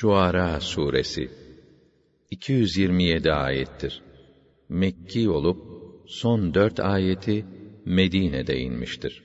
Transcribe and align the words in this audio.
Şuara 0.00 0.60
suresi 0.60 1.30
227 2.30 3.32
ayettir. 3.32 4.02
Mekki 4.68 5.30
olup 5.30 5.58
son 6.06 6.54
dört 6.54 6.80
ayeti 6.80 7.46
Medine'de 7.84 8.60
inmiştir. 8.60 9.22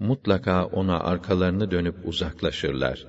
mutlaka 0.00 0.66
ona 0.66 1.00
arkalarını 1.00 1.70
dönüp 1.70 1.96
uzaklaşırlar. 2.04 3.06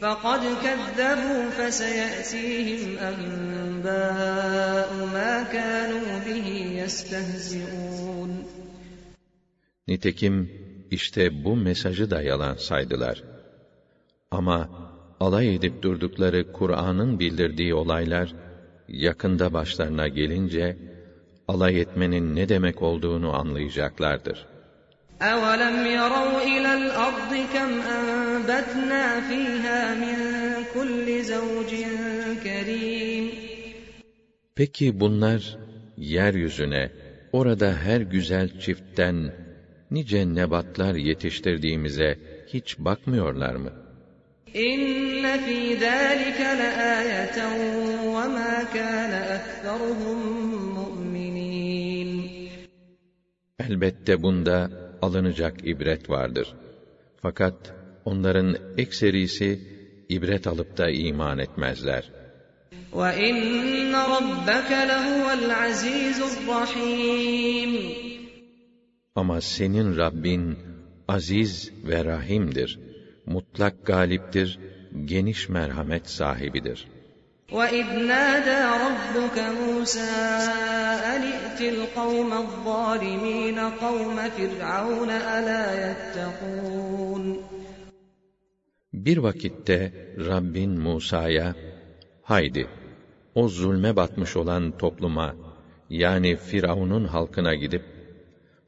فَقَدْ 0.00 0.42
كَذَّبُوا 0.64 1.42
فَسَيَأْتِيهِمْ 1.58 2.82
أَنبَاءُ 3.10 4.90
مَا 5.16 5.32
كَانُوا 5.54 6.10
بِهِ 6.26 6.48
يَسْتَهْزِئُونَ 6.80 8.30
Nitekim 9.88 10.50
işte 10.94 11.44
bu 11.44 11.56
mesajı 11.56 12.10
da 12.10 12.22
yalan 12.22 12.54
saydılar. 12.54 13.24
Ama 14.30 14.68
alay 15.20 15.54
edip 15.54 15.82
durdukları 15.82 16.52
Kur'an'ın 16.52 17.18
bildirdiği 17.18 17.74
olaylar 17.74 18.34
yakında 18.88 19.52
başlarına 19.52 20.08
gelince 20.08 20.76
alay 21.48 21.80
etmenin 21.80 22.36
ne 22.36 22.48
demek 22.48 22.82
olduğunu 22.82 23.36
anlayacaklardır. 23.36 24.46
أَوَلَمْ 25.20 25.76
يَرَوْا 25.98 26.36
إِلَى 26.52 26.70
الْأَرْضِ 26.80 27.32
كَمْ 27.54 27.70
أَنبَتْنَا 27.96 29.04
فِيهَا 29.28 29.80
مِن 30.02 30.18
كُلِّ 30.74 31.06
زَوْجٍ 31.32 31.72
كَرِيمٍ 32.44 33.30
Peki 34.54 35.00
bunlar 35.00 35.58
yeryüzüne, 35.96 36.90
orada 37.32 37.76
her 37.76 38.00
güzel 38.00 38.48
çiftten 38.58 39.32
nice 39.91 40.35
nebatlar 40.35 40.95
yetiştirdiğimize 40.95 42.17
hiç 42.47 42.79
bakmıyorlar 42.79 43.55
mı? 43.55 43.71
İnne 44.53 45.39
fî 45.45 45.77
zâlike 45.79 46.57
leâyeten 46.59 47.59
ve 48.15 48.27
mâ 48.27 48.69
kâne 48.73 49.41
mu'minîn. 50.75 52.11
Elbette 53.59 54.23
bunda 54.23 54.69
alınacak 55.01 55.53
ibret 55.63 56.09
vardır. 56.09 56.55
Fakat 57.21 57.53
onların 58.05 58.57
ekserisi 58.77 59.59
ibret 60.09 60.47
alıp 60.47 60.77
da 60.77 60.89
iman 60.89 61.39
etmezler. 61.39 62.11
وَإِنَّ 62.93 63.93
رَبَّكَ 64.15 64.71
لَهُوَ 64.91 65.25
الْعَزِيزُ 65.39 66.19
الرَّحِيمُ 66.31 67.73
Ama 69.14 69.40
senin 69.40 69.96
Rabbin 69.96 70.58
aziz 71.08 71.72
ve 71.84 72.04
rahimdir. 72.04 72.78
Mutlak 73.26 73.86
galiptir, 73.86 74.58
geniş 75.04 75.48
merhamet 75.48 76.10
sahibidir. 76.10 76.88
وَإِذْ 77.58 77.88
نَادَىٰ 78.12 78.62
رَبُّكَ 78.86 79.36
مُوسَىٰ 79.58 80.12
أَنِ 81.12 81.22
ائْتِ 81.32 81.60
الْقَوْمَ 81.74 82.30
الظَّالِمِينَ 82.44 83.58
قَوْمَ 83.84 84.16
فِرْعَوْنَ 84.36 85.10
أَلَا 85.36 85.64
يَتَّقُونَ 85.86 87.24
Bir 88.92 89.16
vakitte 89.16 89.92
Rabbin 90.18 90.70
Musa'ya, 90.70 91.54
haydi, 92.22 92.66
o 93.34 93.48
zulme 93.48 93.96
batmış 93.96 94.36
olan 94.36 94.78
topluma, 94.78 95.34
yani 95.90 96.36
Firavun'un 96.36 97.04
halkına 97.04 97.54
gidip, 97.54 97.93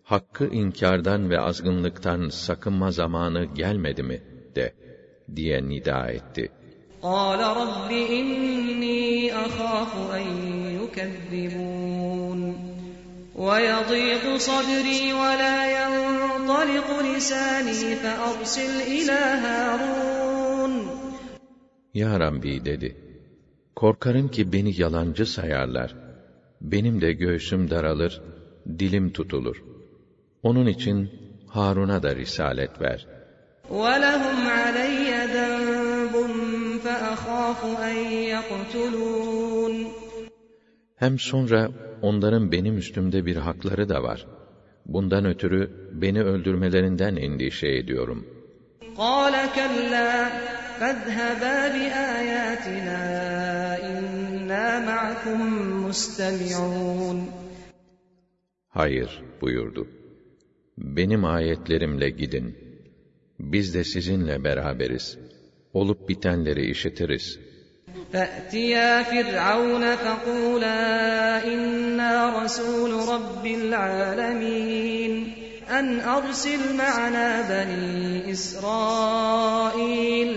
hakkı 0.07 0.47
inkardan 0.47 1.31
ve 1.31 1.41
azgınlıktan 1.41 2.29
sakınma 2.29 2.91
zamanı 2.91 3.45
gelmedi 3.45 4.03
mi, 4.03 4.23
de, 4.57 4.73
diye 5.37 5.69
nida 5.69 6.11
etti. 6.11 6.51
قَالَ 7.03 7.41
رَبِّ 7.63 7.91
إِنِّي 8.19 9.33
أَخَافُ 9.47 9.93
أَن 10.19 10.27
يُكَذِّبُونِ 10.81 12.41
وَيَضِيقُ 13.47 14.25
صَدْرِي 14.49 15.03
وَلَا 15.21 15.59
يَنطَلِقُ 15.79 16.89
لِسَانِي 17.09 17.81
فَأَرْسِلْ 18.03 18.73
إِلَىٰ 18.97 19.23
هَارُونَ 19.45 20.73
Ya 21.95 22.21
Rabbi 22.21 22.65
dedi, 22.65 22.97
korkarım 23.77 24.29
ki 24.29 24.53
beni 24.53 24.81
yalancı 24.81 25.27
sayarlar. 25.27 25.95
Benim 26.61 27.01
de 27.01 27.13
göğsüm 27.13 27.71
daralır, 27.71 28.23
dilim 28.79 29.13
tutulur. 29.13 29.63
Onun 30.43 30.67
için 30.67 31.11
Harun'a 31.47 32.03
da 32.03 32.17
risalet 32.17 32.81
ver. 32.81 33.07
وَلَهُمْ 33.71 34.39
عَلَيَّ 34.61 35.09
ذَنبٌ 35.37 36.15
فَأَخَافُ 36.85 37.61
أَن 37.89 37.97
يَقْتُلُونِ 38.35 39.87
Hem 40.97 41.19
sonra 41.19 41.71
onların 42.03 42.53
benim 42.53 42.77
üstümde 42.77 43.27
bir 43.27 43.37
hakları 43.37 43.89
da 43.89 44.03
var. 44.03 44.27
Bundan 44.87 45.25
ötürü 45.25 45.71
beni 45.93 46.23
öldürmelerinden 46.23 47.17
endişe 47.17 47.69
ediyorum. 47.69 48.27
قَالَ 48.97 49.35
كَلَّا 49.59 50.11
فَاذْهَبَا 50.81 51.57
بِآيَاتِنَا 51.75 53.01
إِنَّا 53.91 54.67
مَعَكُم 54.89 55.41
مُّسْتَمِعُونَ 55.87 57.19
Hayır 58.69 59.23
buyurdu. 59.41 59.87
Benim 60.79 61.25
ayetlerimle 61.25 62.11
gidin. 62.11 62.59
Biz 63.39 63.75
de 63.75 63.85
sizinle 63.85 64.45
beraberiz. 64.45 65.19
Olup 65.73 66.09
bitenleri 66.09 66.71
işitiriz. 66.71 67.39
فَأْتِيَا 68.13 69.03
فِرْعَوْنَ 69.11 69.85
فَقُولَا 70.05 70.81
إِنَّا 71.53 72.13
رَسُولُ 72.39 72.93
رَبِّ 73.15 73.45
الْعَالَمِينَ 73.61 75.13
أَنْ 75.79 75.87
أَرْسِلْ 76.17 76.61
مَعَنَا 76.83 77.29
بَنِي 77.51 78.33
إِسْرَائِيلَ 78.35 80.31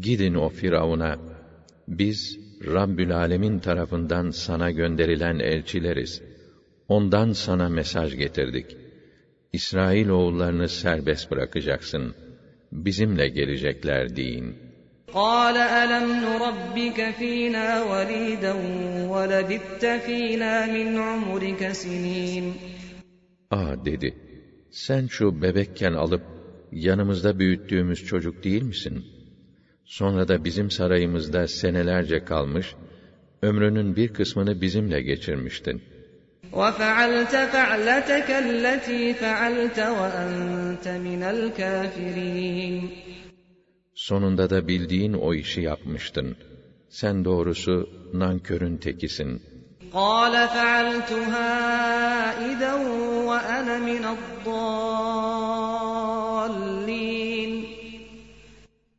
Gidin 0.00 0.34
o 0.34 0.48
Firavun'a. 0.48 1.18
Biz 1.88 2.38
Rabbül 2.66 3.16
Alemin 3.16 3.58
tarafından 3.58 4.30
sana 4.30 4.70
gönderilen 4.70 5.38
elçileriz. 5.38 6.22
Ondan 6.88 7.32
sana 7.32 7.68
mesaj 7.68 8.16
getirdik. 8.16 8.79
İsrail 9.52 10.08
oğullarını 10.08 10.68
serbest 10.68 11.30
bırakacaksın. 11.30 12.14
Bizimle 12.72 13.28
gelecekler 13.28 14.16
deyin. 14.16 14.66
قال 15.12 15.56
ألم 15.56 16.06
نربك 16.24 16.98
فينا 17.18 17.68
وليدا 17.90 18.54
ولبثت 19.12 19.84
فينا 20.06 20.54
من 20.74 20.88
عمرك 20.98 21.62
سنين 21.72 22.54
Aa 23.50 23.84
dedi, 23.84 24.14
sen 24.70 25.06
şu 25.06 25.42
bebekken 25.42 25.92
alıp 25.92 26.22
yanımızda 26.72 27.38
büyüttüğümüz 27.38 28.04
çocuk 28.04 28.44
değil 28.44 28.62
misin? 28.62 29.04
Sonra 29.84 30.28
da 30.28 30.44
bizim 30.44 30.70
sarayımızda 30.70 31.48
senelerce 31.48 32.24
kalmış, 32.24 32.74
ömrünün 33.42 33.96
bir 33.96 34.08
kısmını 34.08 34.60
bizimle 34.60 35.02
geçirmiştin. 35.02 35.82
وفعلت 36.52 37.34
فعلتك 37.36 38.30
التي 38.30 39.14
فعلت 39.14 39.78
وأنت 39.78 40.88
من 40.88 41.22
الكافرين 41.22 42.90
Sonunda 43.94 44.50
da 44.50 44.68
bildiğin 44.68 45.12
o 45.12 45.34
işi 45.34 45.60
yapmıştın. 45.60 46.36
Sen 46.88 47.24
doğrusu 47.24 47.88
nankörün 48.12 48.76
tekisin. 48.76 49.40
قال 49.92 50.34
فعلتها 50.48 51.52
إذا 52.50 52.72
وأنا 53.28 53.78
من 53.78 54.04
الضالين 54.14 54.76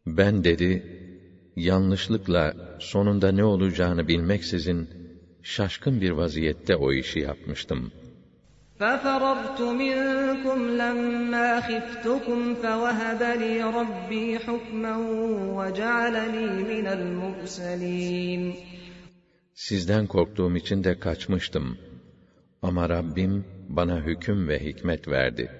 Ben 0.07 0.43
dedi, 0.43 0.83
yanlışlıkla 1.55 2.53
sonunda 2.79 3.31
ne 3.31 3.43
olacağını 3.43 4.07
bilmeksizin 4.07 4.89
şaşkın 5.43 6.01
bir 6.01 6.11
vaziyette 6.11 6.75
o 6.75 6.93
işi 6.93 7.19
yapmıştım. 7.19 7.91
ففررت 8.79 9.59
منكم 9.83 10.59
لما 10.81 11.49
خفتكم 11.67 12.39
فوهب 12.63 13.21
لي 13.43 13.55
ربي 13.79 14.27
حكما 14.45 14.93
وجعلني 15.57 16.47
من 16.71 16.85
المرسلين 16.97 18.55
Sizden 19.53 20.07
korktuğum 20.07 20.55
için 20.55 20.83
de 20.83 20.99
kaçmıştım. 20.99 21.77
Ama 22.61 22.89
Rabbim 22.89 23.45
bana 23.69 24.01
hüküm 24.01 24.47
ve 24.47 24.59
hikmet 24.59 25.07
verdi 25.07 25.51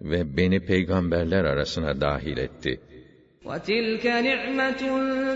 ve 0.00 0.36
beni 0.36 0.60
peygamberler 0.66 1.44
arasına 1.44 2.00
dahil 2.00 2.36
etti. 2.36 2.80
وتلك 3.44 4.06
نعمة 4.06 4.82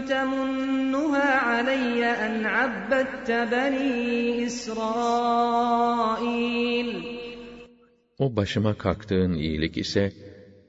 تمنها 0.08 1.31
علي 1.49 2.05
أن 2.05 2.46
عبدت 2.46 3.31
بني 3.31 4.46
إسرائيل 4.46 5.84
O 8.19 8.37
başıma 8.37 8.75
kalktığın 8.78 9.32
iyilik 9.32 9.76
ise 9.78 10.12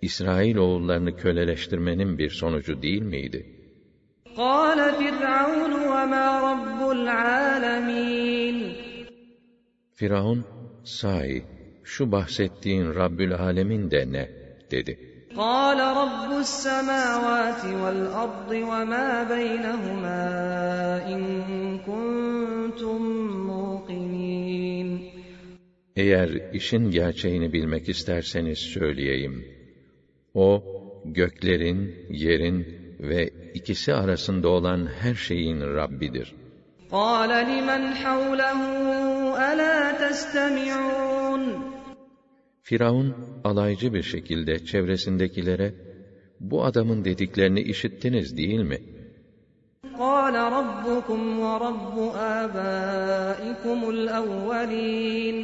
İsrail 0.02 0.56
oğullarını 0.56 1.18
köleleştirmenin 1.18 2.18
bir 2.18 2.30
sonucu 2.30 2.82
değil 2.82 3.02
miydi? 3.02 3.46
قال 4.38 4.80
فرعون 5.00 5.74
وما 5.92 6.28
رب 6.50 6.80
العالمين 6.98 8.58
Firavun, 9.96 10.46
sahi 10.84 11.44
şu 11.84 12.12
bahsettiğin 12.12 12.96
Rabbül 12.96 13.34
Alemin 13.34 13.92
de 13.92 14.12
ne? 14.12 14.30
dedi. 14.72 15.09
قال 15.38 15.80
رب 15.80 16.40
السماوات 16.40 17.66
والأرض 17.66 18.52
وما 18.52 19.24
بينهما 19.24 20.24
إن 21.14 21.22
كنتم 21.80 23.02
موقنين 23.48 25.12
Eğer 25.96 26.54
işin 26.54 26.92
gerçeğini 26.92 27.54
bilmek 27.54 27.90
isterseniz 27.90 28.60
söyleyeyim. 28.60 29.46
O, 30.34 30.64
göklerin, 31.06 31.96
yerin 32.10 32.68
ve 33.00 33.30
ikisi 33.54 33.94
arasında 33.94 34.50
olan 34.50 34.88
her 35.02 35.16
şeyin 35.16 35.62
Rabbidir. 35.62 36.34
قال 36.92 37.30
لمن 37.30 37.84
حوله 38.04 38.60
ألا 39.52 39.92
تستمعون 39.92 41.69
Firavun, 42.62 43.16
alaycı 43.44 43.94
bir 43.94 44.04
şekilde 44.04 44.66
çevresindekilere, 44.66 45.74
bu 46.40 46.66
adamın 46.66 47.06
dediklerini 47.06 47.62
işittiniz 47.62 48.38
değil 48.38 48.60
mi? 48.60 48.80
قال 50.00 50.36
ربكم 50.60 51.22
ورب 51.40 51.98
آبائكم 52.42 53.80
الأولين 53.96 55.38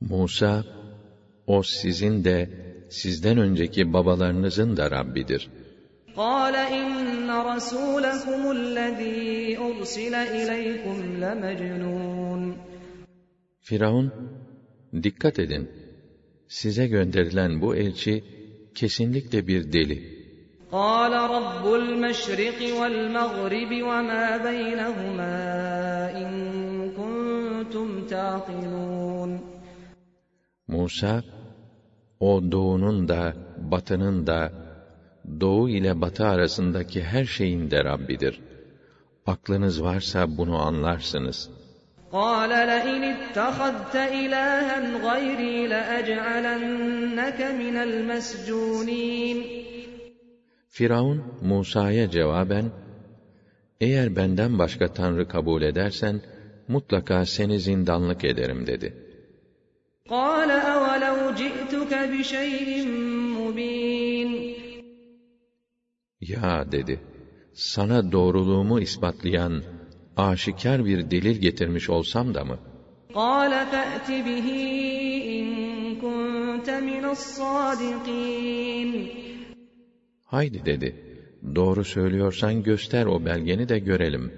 Musa, 0.00 0.64
o 1.46 1.62
sizin 1.62 2.24
de, 2.24 2.48
sizden 2.90 3.38
önceki 3.38 3.92
babalarınızın 3.92 4.76
da 4.76 4.90
Rabbidir. 4.90 5.50
قال 6.16 6.54
إن 6.54 7.30
رسولكم 7.52 8.40
الذي 8.50 9.58
أرسل 9.58 10.14
إليكم 10.14 10.96
لمجنون 11.22 12.56
Firavun, 13.60 14.12
dikkat 15.02 15.38
edin, 15.38 15.70
size 16.48 16.86
gönderilen 16.86 17.60
bu 17.60 17.76
elçi, 17.76 18.24
kesinlikle 18.74 19.46
bir 19.46 19.72
deli. 19.72 20.20
قال 20.72 21.12
رب 21.36 21.64
المشرق 21.82 22.58
والمغرب 22.80 23.70
وما 23.88 24.26
بينهما 24.48 25.36
إن 26.22 26.32
كنتم 26.98 27.88
تعقلون 28.06 29.40
Musa, 30.68 31.24
o 32.20 32.52
doğunun 32.52 33.08
da, 33.08 33.34
batının 33.70 34.26
da, 34.26 34.52
doğu 35.40 35.68
ile 35.68 36.00
batı 36.00 36.26
arasındaki 36.26 37.02
her 37.02 37.24
şeyin 37.24 37.70
de 37.70 37.84
Rabbidir. 37.84 38.40
Aklınız 39.26 39.82
varsa 39.82 40.36
bunu 40.36 40.56
anlarsınız. 40.56 41.50
قال 42.14 42.50
لئن 42.50 43.02
اتخذت 43.04 43.96
إلها 43.96 44.76
غيري 45.06 45.66
لأجعلنك 45.66 47.40
من 47.40 47.76
المسجونين 47.76 49.60
Firavun, 50.70 51.22
Musa'ya 51.42 52.10
cevaben, 52.10 52.70
eğer 53.80 54.16
benden 54.16 54.58
başka 54.58 54.92
tanrı 54.92 55.28
kabul 55.28 55.62
edersen, 55.62 56.20
mutlaka 56.68 57.26
seni 57.26 57.60
zindanlık 57.60 58.24
ederim 58.24 58.66
dedi. 58.66 58.94
قال 60.10 60.50
أولو 60.50 61.16
جئتك 61.40 61.92
بشيء 62.12 62.70
مبين 63.38 64.30
Ya 66.20 66.72
dedi, 66.72 67.00
sana 67.54 68.12
doğruluğumu 68.12 68.80
ispatlayan, 68.80 69.62
aşikar 70.16 70.84
bir 70.84 71.10
delil 71.10 71.36
getirmiş 71.36 71.90
olsam 71.90 72.34
da 72.34 72.44
mı? 72.44 72.58
قال 73.14 73.52
فأت 73.72 74.08
به 74.26 74.48
إن 75.36 75.46
كنت 76.04 76.68
من 76.70 77.04
الصادقين 77.14 78.90
Haydi 80.24 80.64
dedi, 80.66 80.96
doğru 81.54 81.84
söylüyorsan 81.84 82.62
göster 82.62 83.06
o 83.06 83.24
belgeni 83.24 83.68
de 83.68 83.78
görelim. 83.78 84.32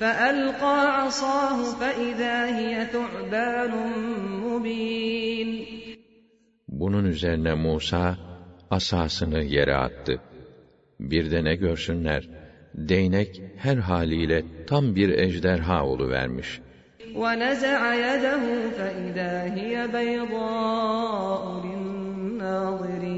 فألقى 0.00 0.78
عصاه 1.00 1.58
فإذا 1.80 2.36
هي 2.58 2.86
ثعبان 2.94 3.72
مبين 4.44 5.66
Bunun 6.68 7.04
üzerine 7.04 7.54
Musa, 7.54 8.18
asasını 8.70 9.42
yere 9.42 9.74
attı. 9.74 10.20
Bir 11.00 11.30
de 11.30 11.44
ne 11.44 11.54
görsünler, 11.56 12.28
değnek 12.74 13.42
her 13.56 13.76
haliyle 13.76 14.42
tam 14.66 14.96
bir 14.96 15.08
ejderha 15.08 15.86
oluvermiş. 15.86 16.60
ونزع 17.22 17.80
يده 18.06 18.44
فإذا 18.78 19.32
هي 19.56 19.74
بيضاء 19.96 21.42
للناظرين 21.66 23.16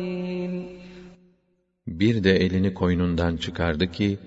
Bir 1.87 2.25
de 2.25 2.37
elini 2.37 2.75
koynundan 2.75 3.37
çıkardı 3.37 3.87
ki, 3.93 4.19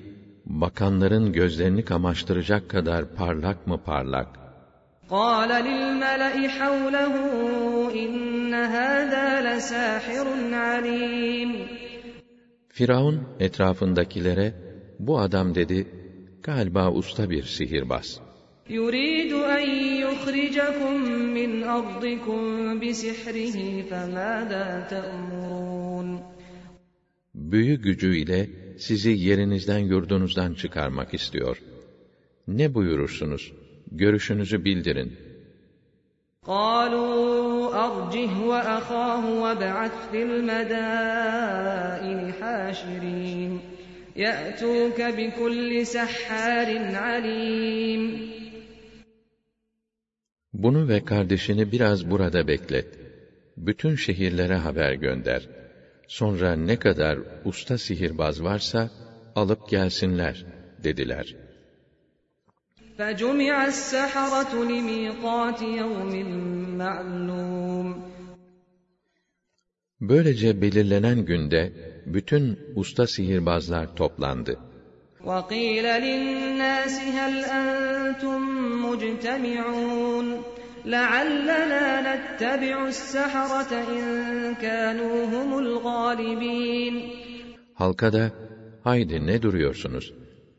bakanların 0.45 1.33
gözlerini 1.33 1.85
kamaştıracak 1.85 2.69
kadar 2.69 3.15
parlak 3.15 3.67
mı 3.67 3.77
parlak. 3.85 4.27
قال 5.09 5.49
للملأ 5.67 6.35
حوله 6.57 7.15
إن 8.03 8.53
هذا 8.53 9.27
لساحر 9.47 10.27
عليم 10.53 11.51
Firavun 12.69 13.19
etrafındakilere, 13.39 14.53
bu 14.99 15.19
adam 15.19 15.55
dedi, 15.55 15.87
galiba 16.43 16.91
usta 16.91 17.29
bir 17.29 17.43
sihirbaz. 17.43 18.21
يريد 18.69 19.33
أن 19.33 19.65
يخرجكم 20.05 20.93
من 21.37 21.63
أرضكم 21.63 22.41
بسحره 22.79 23.57
فماذا 23.89 24.87
تأمرون 24.89 26.21
Büyü 27.35 27.75
gücüyle 27.81 28.49
sizi 28.77 29.09
yerinizden 29.09 29.79
yurdunuzdan 29.79 30.53
çıkarmak 30.53 31.13
istiyor. 31.13 31.61
Ne 32.47 32.73
buyurursunuz? 32.73 33.53
Görüşünüzü 33.91 34.65
bildirin. 34.65 35.11
قالوا 36.47 37.75
أرجه 37.87 38.33
وأخاه 38.51 39.23
وابعث 39.43 39.95
في 40.11 40.23
المدائن 40.23 42.19
حاشرين 42.39 43.51
يأتوك 44.15 45.01
بكل 45.01 45.85
سحار 45.85 46.67
عليم 46.95 48.31
Bunu 50.53 50.87
ve 50.87 51.05
kardeşini 51.05 51.71
biraz 51.71 52.09
burada 52.11 52.47
beklet. 52.47 52.87
Bütün 53.57 53.95
şehirlere 53.95 54.55
haber 54.55 54.93
gönder. 54.93 55.49
Sonra 56.07 56.55
ne 56.55 56.79
kadar 56.79 57.19
usta 57.45 57.77
sihirbaz 57.77 58.43
varsa 58.43 58.89
alıp 59.35 59.69
gelsinler 59.69 60.45
dediler. 60.83 61.35
فجمع 62.97 63.55
السحرة 63.73 64.53
لميقات 64.71 65.61
يوم 65.61 66.13
معلوم 66.77 67.87
Böylece 70.05 70.61
belirlenen 70.61 71.25
günde 71.25 71.71
bütün 72.05 72.59
usta 72.75 73.07
sihirbazlar 73.07 73.95
toplandı. 73.95 74.57
وقيل 75.29 75.85
للناس 76.05 76.95
هل 77.17 77.33
أنتم 77.61 78.41
مجتمعون 78.85 80.27
لعلنا 80.85 81.85
نتبع 82.09 82.75
السحرة 82.93 83.71
إن 83.97 84.05
كانوا 84.65 85.17
هم 85.33 85.49
الغالبين 85.63 86.93
Halka 87.73 88.13
da, 88.13 88.31
haydi 88.83 89.27
ne 89.27 89.41
duruyorsunuz? 89.41 90.13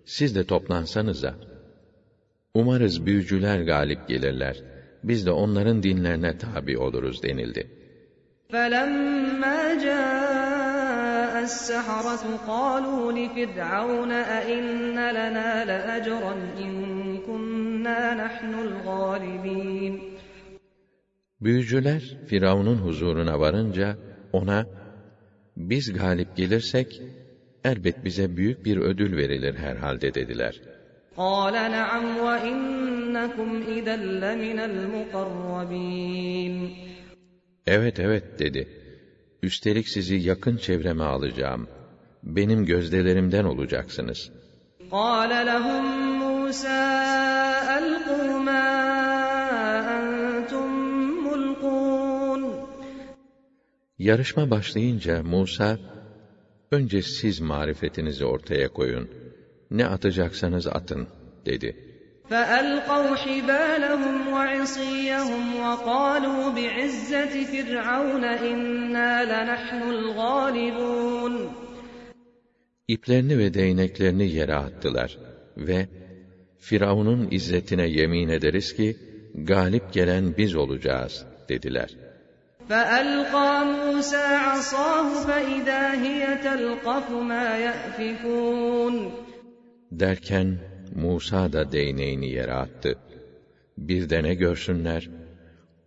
Siz 0.04 0.34
de 0.34 0.44
toplansanıza. 0.44 1.34
Umarız 2.54 3.06
büyücüler 3.06 3.60
galip 3.60 4.08
gelirler. 4.08 4.56
Biz 5.04 5.26
de 5.26 5.30
onların 5.30 5.82
dinlerine 5.82 6.38
tabi 6.38 6.78
oluruz 6.78 7.22
denildi. 7.22 7.82
فلما 8.52 9.15
جاء 9.84 11.42
السحرة 11.42 12.24
قالوا 12.46 13.12
لفرعون 13.12 14.12
أئن 14.12 14.96
لنا 15.18 15.64
لأجرا 15.64 16.34
إن 16.58 16.72
كنا 17.26 18.14
نحن 18.14 18.54
الغالبين 18.54 20.12
Büyücüler 21.40 22.02
Firavun'un 22.26 22.76
huzuruna 22.76 23.40
varınca 23.40 23.96
ona 24.32 24.66
biz 25.56 25.92
galip 25.92 26.36
gelirsek 26.36 27.02
elbet 27.64 28.04
bize 28.04 28.36
büyük 28.36 28.64
bir 28.64 28.76
ödül 28.76 29.16
verilir 29.16 29.54
herhalde 29.54 30.14
dediler. 30.14 30.60
قال 31.16 31.52
نعم 31.52 32.06
وإنكم 32.26 33.62
إذا 33.68 33.96
لمن 33.96 34.58
المقربين 34.70 36.54
Evet 37.66 38.00
evet 38.00 38.38
dedi. 38.38 38.68
Üstelik 39.46 39.88
sizi 39.88 40.14
yakın 40.14 40.56
çevreme 40.56 41.04
alacağım. 41.04 41.68
Benim 42.22 42.64
gözdelerimden 42.66 43.44
olacaksınız. 43.44 44.30
قال 44.90 45.30
لهم 45.50 45.84
موسى 46.22 46.82
ألقوا 47.78 48.30
ما 48.48 48.66
أنتم 49.98 50.68
ملقون 51.26 52.42
Yarışma 53.98 54.50
başlayınca 54.50 55.22
Musa, 55.22 55.78
önce 56.70 57.02
siz 57.02 57.40
marifetinizi 57.40 58.24
ortaya 58.24 58.68
koyun. 58.68 59.10
Ne 59.70 59.86
atacaksanız 59.86 60.66
atın, 60.66 61.08
dedi. 61.46 61.85
فألقوا 62.30 63.16
حبالهم 63.16 64.28
وعصيهم 64.28 65.42
وقالوا 65.60 66.50
بعزة 66.56 67.44
فرعون 67.44 68.24
إنا 68.24 69.12
لنحن 69.32 69.82
الغالبون 69.82 71.34
İplerini 72.88 73.38
ve 73.38 73.54
değneklerini 73.54 74.28
yere 74.30 74.54
attılar 74.54 75.18
ve 75.56 75.88
Firavun'un 76.58 77.28
izzetine 77.30 77.86
yemin 77.86 78.28
ederiz 78.28 78.76
ki 78.76 78.96
galip 79.34 79.92
gelen 79.92 80.36
biz 80.38 80.54
olacağız 80.54 81.26
dediler. 81.48 81.90
فألقى 82.68 83.52
موسى 83.64 84.26
عصاه 84.48 85.08
فإذا 85.28 85.84
هي 86.04 86.22
تلقف 86.46 87.10
ما 87.10 87.48
يأفكون 87.66 89.12
Derken 89.92 90.48
Musa 90.94 91.52
da 91.52 91.72
değneğini 91.72 92.30
yere 92.30 92.52
attı. 92.52 92.98
Bir 93.78 94.10
de 94.10 94.22
ne 94.22 94.34
görsünler? 94.34 95.10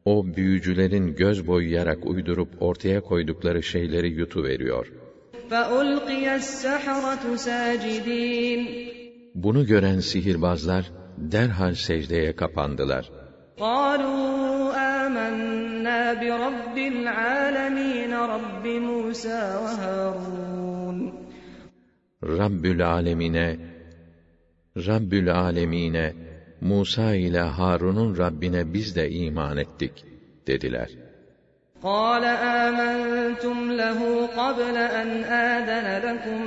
O 0.05 0.35
büyücülerin 0.35 1.15
göz 1.15 1.47
boyayarak 1.47 2.05
uydurup 2.05 2.61
ortaya 2.61 3.01
koydukları 3.01 3.63
şeyleri 3.63 4.09
yutuveriyor. 4.09 4.85
فألقي 5.49 6.25
السحرة 6.35 7.35
ساجدين 7.35 8.61
Bunu 9.35 9.65
gören 9.65 9.99
sihirbazlar 9.99 10.91
derhal 11.17 11.73
secdeye 11.73 12.35
kapandılar. 12.35 13.05
قالوا 13.59 14.73
آمنا 15.03 16.13
برب 16.13 16.77
العالمين 16.77 18.13
رب 18.13 18.65
موسى 18.65 19.41
وهارون 19.63 20.97
Rabbül 22.23 22.81
alemine, 22.87 23.57
Rabbül 24.77 25.31
alemine, 25.31 26.13
Musa 26.61 27.15
ile 27.15 27.39
Harun'un 27.39 28.17
Rabbine 28.17 28.73
biz 28.73 28.95
de 28.95 29.09
iman 29.09 29.57
ettik, 29.57 30.05
dediler. 30.47 30.89
قال 31.83 32.23
آمنتم 32.65 33.71
له 33.71 34.27
قبل 34.27 34.77
أن 35.01 35.09
آذن 35.23 35.87
لكم 36.07 36.41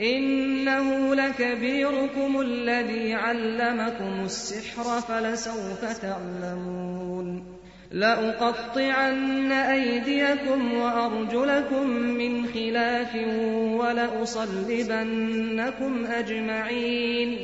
إنه 0.00 1.14
لكبيركم 1.14 2.40
الذي 2.40 3.14
علمكم 3.14 4.24
السحر 4.24 5.00
فلسوف 5.00 5.82
تعلمون 6.02 7.51
لأقطعن 7.92 9.52
أيديكم 9.52 10.74
وأرجلكم 10.74 11.90
من 11.90 12.46
خلاف 12.46 13.14
ولأصلبنكم 13.80 15.12
أجمعين 16.06 17.38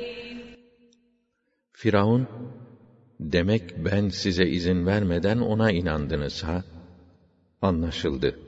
Firavun, 1.76 2.28
demek 3.20 3.62
ben 3.84 4.08
size 4.08 4.46
izin 4.46 4.86
vermeden 4.86 5.38
ona 5.38 5.70
inandınız 5.70 6.44
ha? 6.44 6.64
Anlaşıldı. 7.62 8.38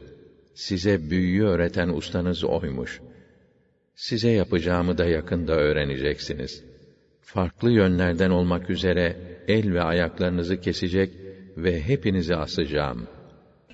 Size 0.54 1.10
büyüyü 1.10 1.44
öğreten 1.44 1.88
ustanız 1.88 2.44
oymuş. 2.44 3.00
Size 3.94 4.30
yapacağımı 4.30 4.98
da 4.98 5.04
yakında 5.04 5.52
öğreneceksiniz. 5.52 6.64
Farklı 7.20 7.70
yönlerden 7.70 8.30
olmak 8.30 8.70
üzere 8.70 9.16
el 9.48 9.74
ve 9.74 9.82
ayaklarınızı 9.82 10.60
kesecek 10.60 11.19
ve 11.56 11.80
hepinizi 11.80 12.36
asacağım. 12.36 13.06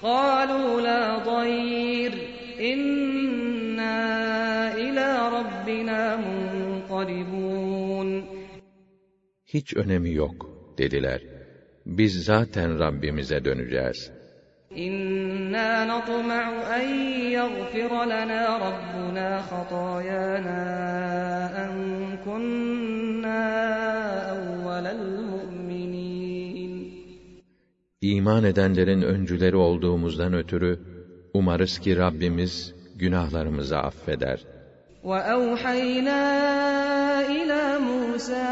قالوا 0.02 0.80
لا 0.88 1.02
ضير 1.30 2.12
إنا 2.70 3.98
إلى 4.84 5.08
ربنا 5.36 6.16
منقلبون 6.26 8.08
Hiç 9.46 9.76
önemi 9.76 10.12
yok, 10.12 10.50
dediler. 10.78 11.20
Biz 11.86 12.24
zaten 12.24 12.78
Rabbimize 12.78 13.44
döneceğiz. 13.44 14.10
إنا 14.76 15.84
نطمع 15.84 16.44
أن 16.78 16.86
يغفر 17.38 18.04
لنا 18.04 18.42
ربنا 18.66 19.42
خطايانا 19.50 20.62
أن 21.64 21.72
كنا 22.24 23.42
أول 24.30 24.86
المؤمنين 24.86 25.15
İman 28.00 28.44
edenlerin 28.44 29.02
öncüleri 29.02 29.56
olduğumuzdan 29.56 30.34
ötürü, 30.34 30.80
umarız 31.34 31.78
ki 31.78 31.96
Rabbimiz 31.96 32.74
günahlarımızı 32.96 33.78
affeder. 33.78 34.38
وأوحينا 35.10 36.22
إلى 37.36 37.62
موسى 37.88 38.48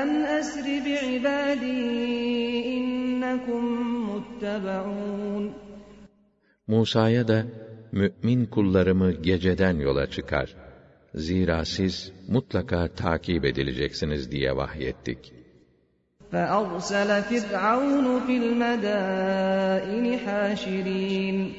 أن 0.00 0.10
أسر 0.40 0.66
بعبادي 0.86 1.82
إنكم 2.76 3.62
متبعون 4.10 5.44
Musa'ya 6.66 7.28
da, 7.28 7.46
mümin 7.92 8.46
kullarımı 8.46 9.12
geceden 9.12 9.76
yola 9.78 10.10
çıkar. 10.10 10.56
Zira 11.14 11.64
siz 11.64 12.12
mutlaka 12.28 12.88
takip 12.88 13.44
edileceksiniz 13.44 14.30
diye 14.30 14.56
vahyettik. 14.56 15.32
فأرسل 16.34 17.22
فرعون 17.22 18.20
في 18.26 18.36
المدائن 18.36 20.18
حاشرين 20.18 21.54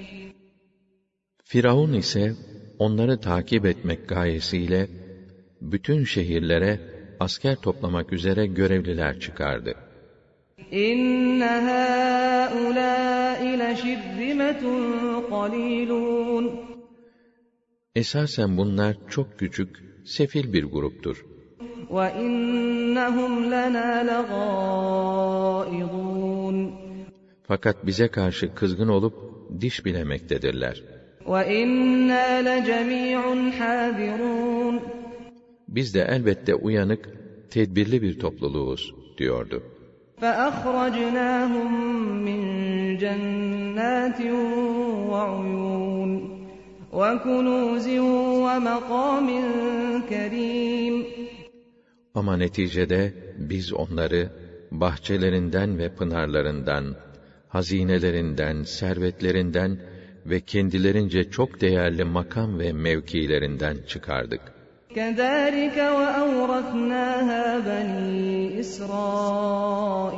Firavun 1.44 1.94
ise 1.94 2.36
onları 2.80 3.20
takip 3.20 3.66
etmek 3.66 4.08
gayesiyle 4.08 4.88
bütün 5.62 6.04
şehirlere 6.04 6.80
asker 7.20 7.56
toplamak 7.56 8.14
üzere 8.14 8.46
görevliler 8.46 9.20
çıkardı. 9.20 9.74
إن 10.74 11.42
هؤلاء 11.70 13.42
لشرذمة 13.62 14.64
قليلون 15.32 16.72
Esasen 17.96 18.58
bunlar 18.58 18.96
çok 19.10 19.38
küçük, 19.38 19.70
sefil 20.06 20.54
bir 20.54 20.64
gruptur. 20.64 21.26
وَإِنَّهُمْ 21.90 23.32
لَنَا 23.54 24.04
لَغَائِظُونَ 24.12 25.22
Fakat 27.44 27.86
bize 27.86 28.08
karşı 28.08 28.56
kızgın 28.56 28.88
olup 28.88 29.14
diş 29.62 29.86
bilemektedirler. 29.86 30.84
وَإِنَّا 31.26 32.42
لَجَمِيعٌ 32.50 33.52
حَاذِرُونَ 33.60 34.80
Biz 35.68 35.94
de 35.96 36.02
elbette 36.02 36.56
uyanık, 36.56 37.10
tedbirli 37.50 38.02
bir 38.02 38.20
topluluğuz, 38.20 38.94
diyordu. 39.18 39.64
فَأَخْرَجْنَاهُمْ 40.22 41.72
مِنْ 42.28 42.42
جَنَّاتٍ 43.04 44.20
وَعُيُونٍ 45.12 46.12
وَكُنُوزٍ 47.00 47.88
وَمَقَامٍ 48.46 49.28
كَرِيمٍ 50.10 50.96
Ama 52.16 52.38
neticede 52.38 53.14
biz 53.38 53.74
onları 53.74 54.30
bahçelerinden 54.72 55.78
ve 55.78 55.96
pınarlarından, 55.96 56.96
hazinelerinden, 57.48 58.64
servetlerinden 58.64 59.80
ve 60.26 60.42
kendilerince 60.42 61.24
çok 61.24 61.62
değerli 61.62 62.04
makam 62.04 62.60
ve 62.60 62.74
mevkilerinden 62.74 63.78
çıkardık. 63.88 64.42
كَذَٰلِكَ 64.96 65.78
وَأَوْرَثْنَاهَا 66.00 67.66
بَنِي 67.66 68.60
إِسْرَائِيلَ 68.60 70.12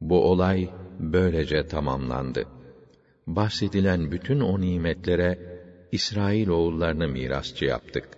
Bu 0.00 0.30
olay 0.30 0.68
böylece 0.98 1.66
tamamlandı. 1.66 2.44
Bahsedilen 3.26 4.10
bütün 4.10 4.40
o 4.40 4.60
nimetlere 4.60 5.38
İsrail 5.92 6.48
oğullarını 6.48 7.08
mirasçı 7.08 7.64
yaptık. 7.64 8.08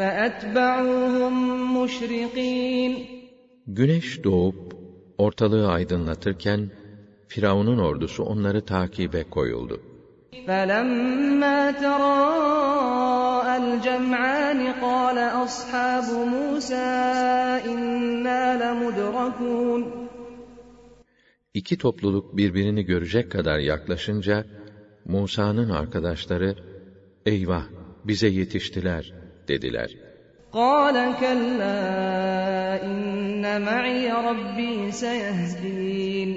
فَأَتْبَعُوهُمْ 0.00 1.34
مُشْرِقِينَ 1.76 2.92
Güneş 3.66 4.24
doğup 4.24 4.76
ortalığı 5.18 5.68
aydınlatırken 5.68 6.70
Firavun'un 7.28 7.78
ordusu 7.78 8.22
onları 8.22 8.64
takibe 8.64 9.24
koyuldu. 9.30 9.80
فَلَمَّا 10.46 11.58
تَرَاءَى 11.84 13.54
الْجَمْعَانِ 13.64 14.60
قَالَ 14.84 15.18
أَصْحَابُ 15.44 16.08
مُوسَى 16.34 16.88
إِنَّا 17.72 18.42
لَمُدْرَكُونَ 18.62 20.06
İki 21.54 21.78
topluluk 21.78 22.36
birbirini 22.36 22.84
görecek 22.84 23.30
kadar 23.30 23.58
yaklaşınca 23.58 24.44
Musa'nın 25.04 25.70
arkadaşları 25.70 26.56
"Eyvah, 27.26 27.64
bize 28.04 28.28
yetiştiler." 28.28 29.19
dediler. 29.48 29.90
قَالَ 30.52 30.96
كَلَّا 31.22 31.78
إِنَّ 32.90 33.44
مَعِيَ 33.68 34.06
رَبِّي 34.28 34.92
سَيَهْدِينِ 34.92 36.30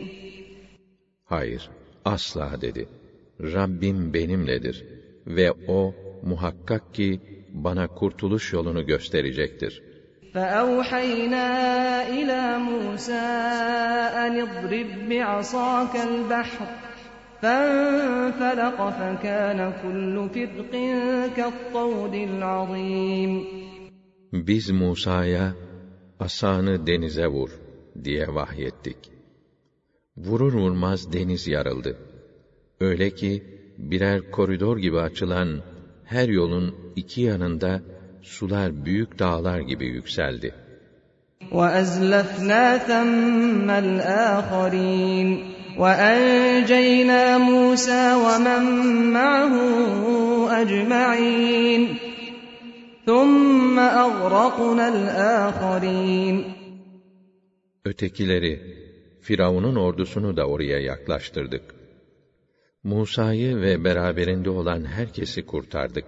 Hayır, 1.26 1.70
asla 2.06 2.62
dedi. 2.62 2.88
Rabbim 3.42 4.14
benimledir 4.14 4.86
ve 5.28 5.52
o 5.68 5.96
muhakkak 6.24 6.94
ki 6.94 7.22
bana 7.54 7.88
kurtuluş 7.88 8.54
yolunu 8.54 8.86
gösterecektir. 8.86 9.74
فَأَوْحَيْنَا 10.34 11.48
إِلَى 12.18 12.42
مُوسَىٰ 12.70 13.30
أَنِ 14.24 14.34
اضْرِب 14.46 14.90
بِّعَصَاكَ 15.10 15.94
الْبَحْرَ 16.10 16.83
فَانفَلَقَ 17.44 18.80
فَكَانَ 19.00 19.60
كُلُّ 19.84 20.16
فِرْقٍ 20.36 20.74
كَالطَّوْدِ 21.38 22.14
الْعَظِيمِ 22.30 23.32
Biz 24.34 24.70
Musa'ya 24.72 25.56
asanı 26.20 26.88
denize 26.88 27.28
vur 27.28 27.50
diye 28.04 28.28
vahyettik. 28.28 28.98
Vurur 30.18 30.54
vurmaz 30.54 31.14
deniz 31.14 31.48
yarıldı. 31.48 31.98
Öyle 32.80 33.10
ki 33.10 33.44
birer 33.78 34.32
koridor 34.32 34.78
gibi 34.78 35.00
açılan 35.00 35.50
her 36.06 36.30
yolun 36.30 36.76
iki 36.96 37.22
yanında 37.22 37.82
sular 38.22 38.86
büyük 38.86 39.20
dağlar 39.20 39.60
gibi 39.60 39.86
yükseldi. 39.86 40.54
وَأَزْلَفْنَا 41.54 42.78
ثَمَّ 42.78 43.70
الْآخَرِينَ 43.70 45.28
وَأَنْجَيْنَا 45.80 47.38
مُوسَى 47.38 48.04
وَمَن 48.26 48.64
مَّعَهُ 49.18 49.54
أَجْمَعِينَ 50.62 51.82
ثُمَّ 53.06 53.80
أَغْرَقْنَا 53.80 54.86
الْآخَرِينَ 54.96 56.44
Ötekileri, 57.86 58.62
Firavun'un 59.22 59.76
ordusunu 59.76 60.38
da 60.38 60.46
oraya 60.48 60.80
yaklaştırdık. 60.80 61.76
Musa'yı 62.84 63.62
ve 63.62 63.84
beraberinde 63.84 64.50
olan 64.50 64.86
herkesi 64.86 65.46
kurtardık. 65.46 66.06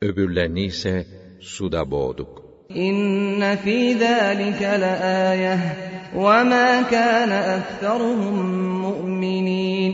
Öbürlerini 0.00 0.64
ise 0.64 1.06
suda 1.40 1.90
boğduk. 1.90 2.45
İnne 2.69 3.57
fî 3.57 3.97
zâlike 3.99 4.81
leâyeh 4.81 5.59
ve 6.15 6.43
mâ 6.51 6.89
kâne 6.89 7.41
ekseruhum 7.57 8.39
mu'minîn. 8.83 9.93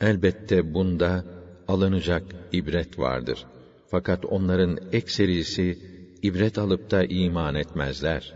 Elbette 0.00 0.74
bunda 0.74 1.24
alınacak 1.68 2.22
ibret 2.52 2.98
vardır. 2.98 3.46
Fakat 3.90 4.24
onların 4.24 4.78
ekserisi 4.92 5.78
ibret 6.22 6.58
alıp 6.58 6.90
da 6.90 7.04
iman 7.04 7.54
etmezler. 7.54 8.34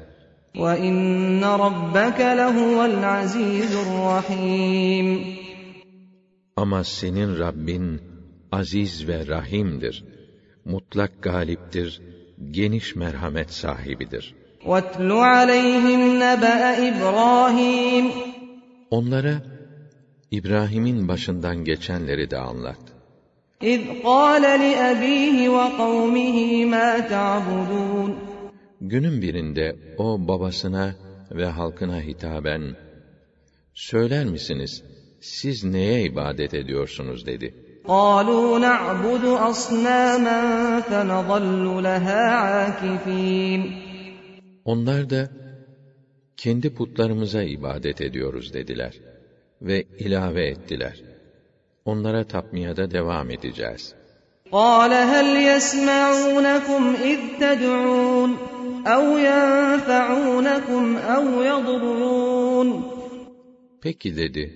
وَإِنَّ 0.54 1.42
رَبَّكَ 1.66 2.18
لَهُوَ 2.40 2.78
الْعَز۪يزُ 2.92 3.72
الرَّح۪يمُ 3.84 5.08
Ama 6.56 6.84
senin 6.84 7.38
Rabbin 7.38 8.00
aziz 8.52 9.08
ve 9.08 9.26
rahimdir. 9.26 10.04
Mutlak 10.64 11.22
galiptir, 11.22 12.00
geniş 12.51 12.95
merhamet 12.95 13.51
sahibidir. 13.51 14.35
وَاتْلُ 14.65 15.09
عَلَيْهِمْ 15.11 16.01
نَبَأَ 16.23 16.61
إِبْرَاهِيمَ 16.89 18.05
Onlara 18.91 19.41
İbrahim'in 20.31 21.07
başından 21.07 21.63
geçenleri 21.63 22.31
de 22.31 22.37
anlat. 22.37 22.79
إِذْ 23.61 23.81
قَالَ 24.01 24.43
لِأَبِيهِ 24.63 25.47
وَقَوْمِهِ 25.47 26.65
مَا 26.73 27.07
تَعْبُدُونَ 27.09 28.13
Günün 28.81 29.21
birinde 29.21 29.75
o 29.97 30.27
babasına 30.27 30.95
ve 31.31 31.45
halkına 31.45 32.01
hitaben, 32.01 32.75
Söyler 33.73 34.25
misiniz, 34.25 34.83
siz 35.21 35.63
neye 35.63 36.03
ibadet 36.03 36.53
ediyorsunuz 36.53 37.25
dedi. 37.25 37.55
قَالُوا 37.87 38.59
نَعْبُدُ 38.59 39.25
أَصْنَامًا 39.25 40.39
فَنَظَلُّ 40.79 41.83
لَهَا 41.83 42.21
عَاكِفِينَ 42.43 43.61
Onlar 44.65 45.09
da, 45.09 45.29
kendi 46.37 46.73
putlarımıza 46.73 47.43
ibadet 47.43 48.01
ediyoruz 48.01 48.53
dediler. 48.53 48.93
Ve 49.61 49.83
ilave 49.99 50.45
ettiler. 50.47 51.01
Onlara 51.85 52.23
tapmaya 52.23 52.77
da 52.77 52.91
devam 52.91 53.29
edeceğiz. 53.29 53.93
قَالَ 54.51 54.93
هَلْ 55.13 55.29
يَسْمَعُونَكُمْ 55.51 56.83
إِذْ 57.11 57.19
تَدْعُونَ 57.39 58.31
أَوْ 58.95 59.17
يَنفَعُونَكُمْ 59.17 60.97
أَوْ 60.97 61.25
يَضُرُّونَ 61.43 62.83
Peki 63.81 64.17
dedi, 64.17 64.53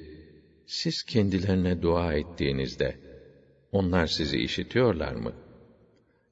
siz 0.65 1.03
kendilerine 1.03 1.81
dua 1.81 2.13
ettiğinizde, 2.13 2.95
onlar 3.71 4.07
sizi 4.07 4.37
işitiyorlar 4.37 5.13
mı? 5.13 5.31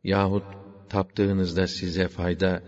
Yahut 0.04 0.44
taptığınızda 0.90 1.68
size 1.68 2.08
fayda 2.08 2.62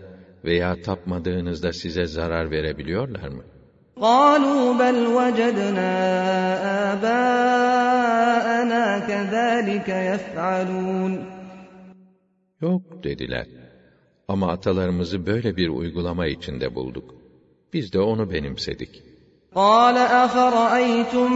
veya 0.44 0.82
tapmadığınızda 0.82 1.72
size 1.72 2.06
zarar 2.06 2.50
verebiliyorlar 2.50 3.28
mı? 3.28 3.42
قَالُوا 4.00 4.66
بَلْ 4.82 4.98
وَجَدْنَا 5.18 5.92
آبَاءَنَا 6.92 8.84
كَذَٰلِكَ 9.08 9.88
يَفْعَلُونَ 10.12 11.12
Yok 12.60 13.04
dediler. 13.04 13.46
Ama 14.28 14.52
atalarımızı 14.52 15.26
böyle 15.26 15.56
bir 15.56 15.68
uygulama 15.68 16.26
içinde 16.26 16.74
bulduk. 16.74 17.14
Biz 17.72 17.92
de 17.92 18.00
onu 18.00 18.30
benimsedik. 18.30 19.02
قَالَ 19.54 19.96
أَفَرَأَيْتُم 20.24 21.30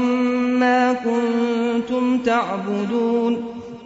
مَّا 0.62 0.94
كُنتُمْ 1.04 1.65
تَعْبُدُونَ 2.24 3.34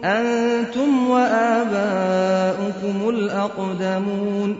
أَنتُمْ 0.03 0.91
وَآبَاؤُكُمُ 1.13 2.97
الْأَقْدَمُونَ 3.13 4.55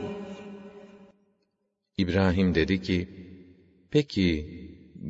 İbrahim 1.98 2.56
dedi 2.56 2.82
ki, 2.82 3.08
Peki, 3.92 4.46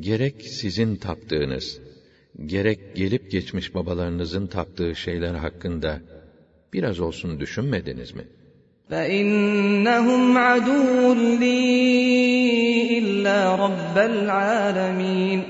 gerek 0.00 0.34
sizin 0.42 0.96
taptığınız, 0.96 1.80
gerek 2.46 2.96
gelip 2.96 3.30
geçmiş 3.30 3.74
babalarınızın 3.74 4.46
taptığı 4.46 4.94
şeyler 4.96 5.34
hakkında 5.34 6.00
biraz 6.72 7.00
olsun 7.00 7.40
düşünmediniz 7.40 8.14
mi? 8.14 8.24
فَإِنَّهُمْ 8.90 10.38
عَدُوٌّ 10.38 11.16
لِّي 11.40 11.60
إِلَّا 13.00 13.38
رَبَّ 13.64 13.96
الْعَالَمِينَ 14.12 15.42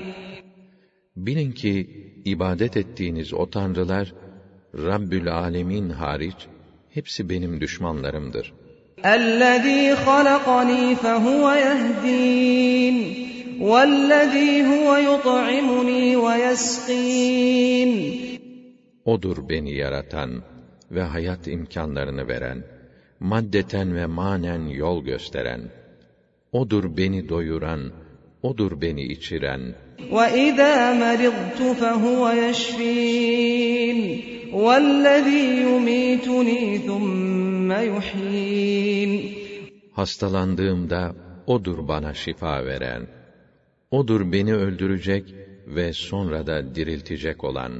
Bilin 1.15 1.51
ki 1.51 2.02
ibadet 2.25 2.77
ettiğiniz 2.77 3.33
o 3.33 3.49
tanrılar 3.49 4.13
Rabbül 4.75 5.33
Alemin 5.33 5.89
hariç 5.89 6.47
hepsi 6.89 7.29
benim 7.29 7.61
düşmanlarımdır. 7.61 8.53
الَّذ۪ي 9.03 9.93
خَلَقَنِي 10.05 10.95
فَهُوَ 10.95 11.43
يَهْد۪ينَ 11.67 12.97
وَالَّذ۪ي 13.71 14.51
هُوَ 14.71 14.87
يُطْعِمُنِي 15.09 16.03
وَيَسْق۪ينَ 16.25 17.91
O'dur 19.05 19.49
beni 19.49 19.73
yaratan 19.73 20.43
ve 20.91 21.01
hayat 21.01 21.47
imkanlarını 21.47 22.27
veren, 22.27 22.63
maddeten 23.19 23.95
ve 23.95 24.05
manen 24.05 24.67
yol 24.67 25.03
gösteren. 25.03 25.61
O'dur 26.51 26.97
beni 26.97 27.29
doyuran, 27.29 27.91
O'dur 28.43 28.81
beni 28.81 29.03
içiren. 29.15 29.61
وَإِذَا 30.15 30.75
مَرِضْتُ 31.03 31.59
فَهُوَ 31.81 32.21
يَشْفِينِ 32.45 33.99
وَالَّذ۪ي 34.53 35.45
يُمِيتُنِي 35.67 36.61
ثُمَّ 36.87 37.69
يُحْيِينِ 37.71 39.11
Hastalandığımda 39.91 41.15
O'dur 41.47 41.87
bana 41.87 42.13
şifa 42.13 42.65
veren. 42.65 43.07
O'dur 43.91 44.31
beni 44.31 44.55
öldürecek 44.55 45.23
ve 45.67 45.93
sonra 45.93 46.47
da 46.47 46.75
diriltecek 46.75 47.43
olan. 47.43 47.71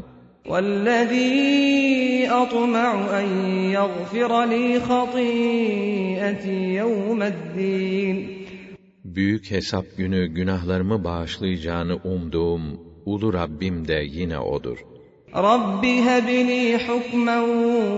وَالَّذ۪ي 0.46 2.28
أَطْمَعُ 2.42 2.90
أَنْ 3.20 3.28
يَغْفِرَ 3.78 4.32
لِي 4.54 4.80
خَطِيئَتِي 4.80 6.58
يَوْمَ 6.82 7.22
الدِّينِ 7.34 8.40
Büyük 9.04 9.52
hesap 9.52 9.98
günü 9.98 10.28
günahlarımı 10.28 11.04
bağışlayacağını 11.04 11.96
umduğum 11.96 12.80
Ulu 13.06 13.34
Rabbim 13.34 13.88
de 13.88 14.04
yine 14.08 14.40
O'dur. 14.40 14.78
رَبِّ 15.34 15.84
هَبْ 16.10 16.28
لِي 16.50 16.78
حُكْمًا 16.78 17.40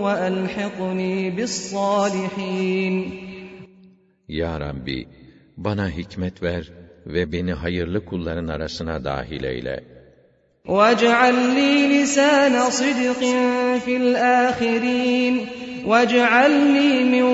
وَأَلْحِقْنِي 0.04 1.36
بِالصَّالِحِينَ 1.36 2.94
Ya 4.28 4.60
Rabbi, 4.60 5.08
bana 5.56 5.90
hikmet 5.90 6.42
ver 6.42 6.72
ve 7.06 7.32
beni 7.32 7.52
hayırlı 7.52 8.04
kulların 8.04 8.48
arasına 8.48 9.04
dahil 9.04 9.44
eyle. 9.44 9.84
وَاجْعَلْ 10.66 11.36
لِي 11.58 11.72
لِسَانَ 11.92 12.54
صِدْقٍ 12.80 13.22
فِي 13.84 13.96
الْآخِرِينَ 13.96 15.34
وَاجْعَلْنِي 15.86 17.04
مِنْ 17.14 17.24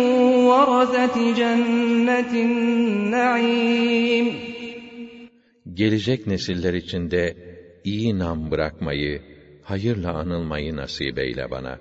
وَرَثَةِ 0.42 1.16
جَنَّةِ 1.34 2.32
النَّعِيمِ 2.48 4.26
Gelecek 5.74 6.26
nesiller 6.26 6.74
içinde 6.74 7.34
iyi 7.84 8.18
nam 8.18 8.50
bırakmayı, 8.50 9.22
hayırla 9.62 10.12
anılmayı 10.14 10.76
nasip 10.76 11.18
eyle 11.18 11.50
bana. 11.50 11.78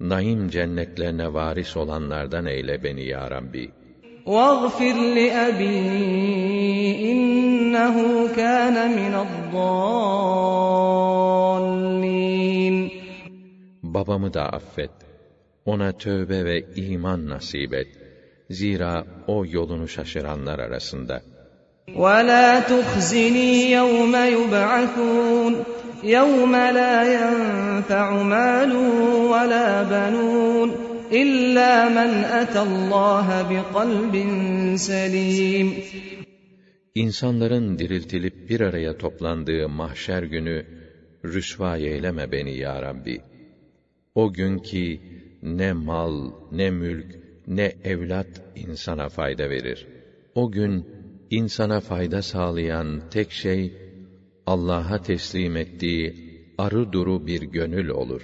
Naim 0.00 0.48
cennetlerine 0.48 1.32
varis 1.34 1.76
olanlardan 1.76 2.46
eyle 2.46 2.82
beni 2.84 3.04
ya 3.06 3.30
Rabbi. 3.30 3.70
وَاغْفِرْ 4.26 4.96
لِأَبِي 5.16 5.76
إِنَّهُ 7.12 7.96
كَانَ 8.36 8.76
مِنَ 8.98 9.14
الضَّالِّينَ 9.26 9.82
Babamı 13.82 14.34
da 14.34 14.42
affet. 14.42 15.05
Ona 15.66 15.92
tövbe 15.92 16.44
ve 16.44 16.56
iman 16.76 17.28
nasip 17.28 17.74
et. 17.74 17.88
Zira 18.50 19.04
o 19.26 19.44
yolunu 19.46 19.88
şaşıranlar 19.88 20.58
arasında. 20.58 21.22
وَلَا 21.88 22.60
تُخْزِنِي 22.72 23.50
يَوْمَ 23.78 24.14
يُبْعَثُونَ 24.36 25.52
يَوْمَ 26.16 26.54
لَا 26.78 26.94
يَنفَعُ 27.18 28.06
مَالٌ 28.34 28.72
وَلَا 29.32 29.68
بَنُونَ 29.92 30.68
إِلَّا 31.22 31.72
مَنْ 31.98 32.10
أَتَى 32.40 32.62
اللّٰهَ 32.68 33.28
بِقَلْبٍ 33.50 34.14
سَلِيمٍ 34.76 35.68
İnsanların 36.94 37.78
diriltilip 37.78 38.48
bir 38.48 38.60
araya 38.60 38.98
toplandığı 38.98 39.68
mahşer 39.68 40.22
günü 40.22 40.66
rüsva 41.24 41.76
eyleme 41.76 42.32
beni 42.32 42.58
ya 42.58 42.82
Rabbi. 42.82 43.20
O 44.14 44.32
gün 44.32 44.58
ki 44.58 45.00
ne 45.42 45.72
mal, 45.72 46.30
ne 46.52 46.70
mülk, 46.70 47.06
ne 47.46 47.72
evlat 47.84 48.42
insana 48.56 49.08
fayda 49.08 49.50
verir. 49.50 49.86
O 50.34 50.50
gün 50.50 50.86
insana 51.30 51.80
fayda 51.80 52.22
sağlayan 52.22 52.88
tek 53.10 53.32
şey 53.32 53.72
Allah'a 54.46 55.02
teslim 55.02 55.56
ettiği 55.56 56.14
arı 56.58 56.92
duru 56.92 57.26
bir 57.26 57.42
gönül 57.42 57.88
olur. 57.88 58.22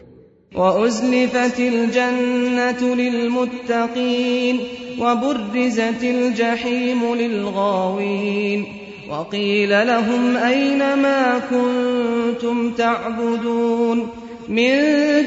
وَأُزْلِفَتِ 0.55 1.59
الْجَنَّةُ 1.61 2.83
لِلْمُتَّقِينَ 3.03 4.57
وَبُرِّزَتِ 5.03 6.03
الْجَحِيمُ 6.17 7.01
لِلْغَاوِينَ 7.23 8.61
وَقِيلَ 9.11 9.71
لَهُمْ 9.91 10.37
أَيْنَ 10.37 10.83
مَا 11.05 11.23
كُنتُمْ 11.51 12.57
تَعْبُدُونَ 12.73 13.99
مِنْ 14.49 14.73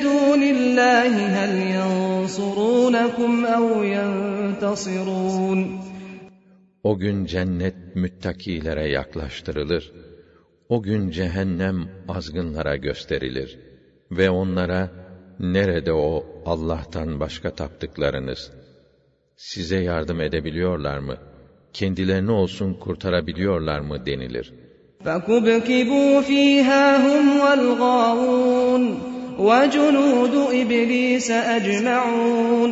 دُونِ 0.07 0.41
اللّٰهِ 0.55 1.13
هَلْ 1.37 1.53
يَنْصُرُونَكُمْ 1.77 3.45
أَوْ 3.45 3.83
يَنْتَصِرُونَ 3.83 5.59
O 6.83 6.97
gün 6.97 7.25
cennet 7.25 7.95
müttakilere 7.95 8.89
yaklaştırılır. 8.89 9.91
O 10.69 10.81
gün 10.81 11.09
cehennem 11.09 11.89
azgınlara 12.07 12.75
gösterilir. 12.75 13.59
Ve 14.11 14.29
onlara, 14.29 14.89
nerede 15.39 15.93
o 15.93 16.25
Allah'tan 16.45 17.19
başka 17.19 17.55
taptıklarınız? 17.55 18.51
Size 19.35 19.77
yardım 19.77 20.21
edebiliyorlar 20.21 20.99
mı? 20.99 21.17
Kendilerini 21.73 22.31
olsun 22.31 22.73
kurtarabiliyorlar 22.73 23.79
mı 23.79 24.05
denilir. 24.05 24.53
فَكُبْكِبُوا 25.05 26.21
ف۪يهَا 26.21 26.85
هُمْ 27.05 27.39
وَالْغَاوُونَ 27.39 28.83
وَجُنُودُ 29.39 30.35
إِبْلِيسَ 30.61 31.31
أَجْمَعُونَ 31.31 32.71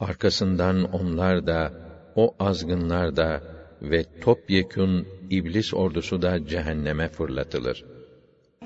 Arkasından 0.00 0.84
onlar 0.92 1.46
da, 1.46 1.72
o 2.16 2.34
azgınlar 2.38 3.16
da 3.16 3.40
ve 3.82 4.04
topyekün 4.20 5.06
iblis 5.30 5.74
ordusu 5.74 6.22
da 6.22 6.46
cehenneme 6.46 7.08
fırlatılır. 7.08 7.84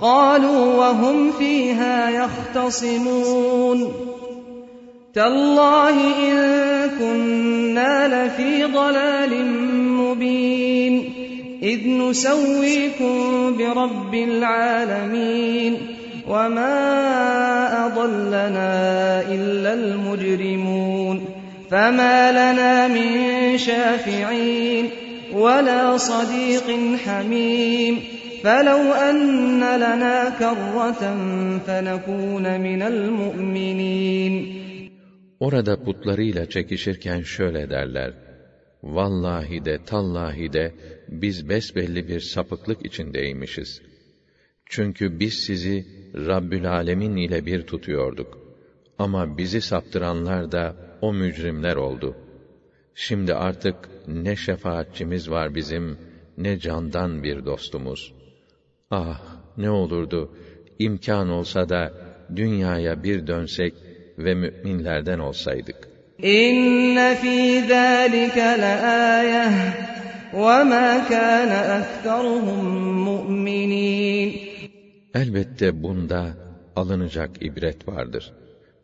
قالوا 0.01 0.77
وهم 0.81 1.33
فيها 1.33 2.11
يختصمون 2.11 3.79
تالله 5.15 5.97
إن 6.27 6.37
كنا 6.99 7.95
لفي 8.09 8.65
ضلال 8.65 9.47
مبين 10.01 10.95
إذ 11.64 11.88
نسويكم 11.88 13.58
برب 13.58 14.14
العالمين 14.14 15.78
وما 16.28 16.76
أضلنا 17.86 19.22
إلا 19.22 19.74
المجرمون 19.74 21.26
فما 21.72 22.32
لنا 22.32 22.88
من 22.88 23.58
شافعين 23.58 24.90
ولا 25.34 25.98
صديق 25.98 26.98
حميم 27.06 28.00
فلو 28.44 28.94
أن 28.94 29.60
لنا 29.60 30.30
كرة 30.40 31.04
فنكون 31.68 32.62
من 32.62 32.82
المؤمنين 32.82 34.66
Orada 35.40 35.84
putlarıyla 35.84 36.50
çekişirken 36.50 37.22
şöyle 37.22 37.70
derler. 37.70 38.14
Vallahi 38.86 39.66
de 39.66 39.84
tallahi 39.86 40.54
de 40.54 40.74
biz 41.10 41.50
besbelli 41.50 42.08
bir 42.08 42.20
sapıklık 42.20 42.86
içindeymişiz. 42.86 43.82
Çünkü 44.66 45.20
biz 45.20 45.34
sizi 45.34 45.86
Rabbül 46.16 46.72
Alemin 46.72 47.16
ile 47.16 47.46
bir 47.46 47.62
tutuyorduk. 47.62 48.38
Ama 49.00 49.38
bizi 49.38 49.62
saptıranlar 49.62 50.52
da 50.52 50.76
o 51.02 51.14
mücrimler 51.14 51.76
oldu. 51.76 52.16
Şimdi 52.96 53.34
artık 53.34 53.76
ne 54.08 54.36
şefaatçimiz 54.36 55.30
var 55.30 55.56
bizim, 55.56 55.98
ne 56.38 56.60
candan 56.60 57.24
bir 57.24 57.46
dostumuz. 57.46 58.14
Ah, 58.92 59.22
ne 59.58 59.70
olurdu, 59.70 60.36
imkan 60.80 61.30
olsa 61.30 61.70
da 61.70 61.94
dünyaya 62.36 63.04
bir 63.04 63.28
dönsek 63.28 63.74
ve 64.18 64.34
müminlerden 64.36 65.20
olsaydık. 65.20 65.95
İnne 66.23 67.15
fî 67.23 67.65
zâlike 67.69 68.51
leâyeh 68.63 69.55
ve 70.35 70.65
mâ 70.65 71.09
kâne 71.09 71.61
ekteruhum 71.79 72.67
mu'minîn. 73.07 74.29
Elbette 75.15 75.83
bunda 75.83 76.23
alınacak 76.77 77.31
ibret 77.43 77.89
vardır. 77.89 78.33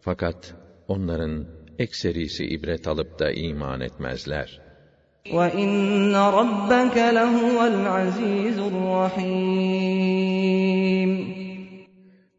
Fakat 0.01 0.55
onların 0.89 1.45
ekserisi 1.79 2.45
ibret 2.45 2.89
alıp 2.89 3.19
da 3.19 3.33
iman 3.33 3.81
etmezler. 3.81 4.61
وَإِنَّ 5.37 6.15
رَبَّكَ 6.41 6.97
لَهُوَ 7.19 7.59
الْعَزِيزُ 7.75 8.59
الرَّحِيمُ 8.71 9.97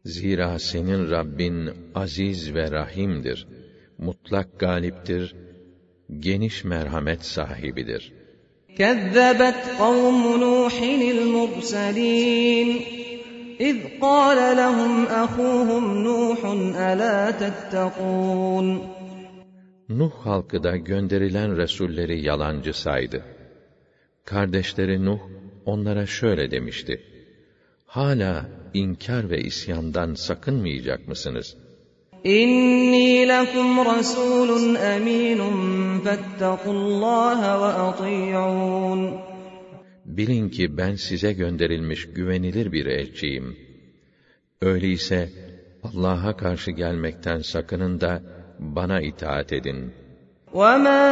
Zira 0.04 0.58
senin 0.58 1.10
Rabbin 1.10 1.70
aziz 1.94 2.54
ve 2.54 2.70
rahimdir. 2.70 3.46
mutlak 4.07 4.59
galiptir, 4.59 5.35
geniş 6.19 6.63
merhamet 6.63 7.21
sahibidir. 7.25 8.03
كذبت 8.81 9.61
قوم 9.83 10.21
نوح 10.45 10.75
المرسلين 11.15 12.69
إذ 13.69 13.77
قال 14.01 14.57
لهم 14.57 14.93
أخوهم 15.23 15.83
نوح 16.07 16.39
ألا 16.89 17.31
تتقون 17.31 18.67
Nuh 19.89 20.11
halkı 20.11 20.63
da 20.63 20.77
gönderilen 20.77 21.57
resulleri 21.57 22.25
yalancı 22.25 22.73
saydı. 22.73 23.23
Kardeşleri 24.25 25.05
Nuh 25.05 25.19
onlara 25.65 26.05
şöyle 26.05 26.51
demişti: 26.51 27.03
Hala 27.85 28.45
inkar 28.73 29.29
ve 29.29 29.39
isyandan 29.41 30.13
sakınmayacak 30.13 31.07
mısınız?' 31.07 31.62
İnni 32.24 33.28
lekum 33.28 33.84
rasulun 33.84 34.74
eminun 34.74 36.00
fettakullaha 36.00 37.60
ve 37.60 37.72
ati'un. 37.88 39.14
Bilin 40.04 40.48
ki 40.48 40.76
ben 40.76 40.94
size 40.94 41.32
gönderilmiş 41.32 42.12
güvenilir 42.12 42.72
bir 42.72 42.86
elçiyim. 42.86 43.56
Öyleyse 44.62 45.28
Allah'a 45.84 46.36
karşı 46.36 46.70
gelmekten 46.70 47.38
sakının 47.38 48.00
da 48.00 48.22
bana 48.58 49.00
itaat 49.00 49.52
edin. 49.52 49.92
وَمَا 50.54 51.04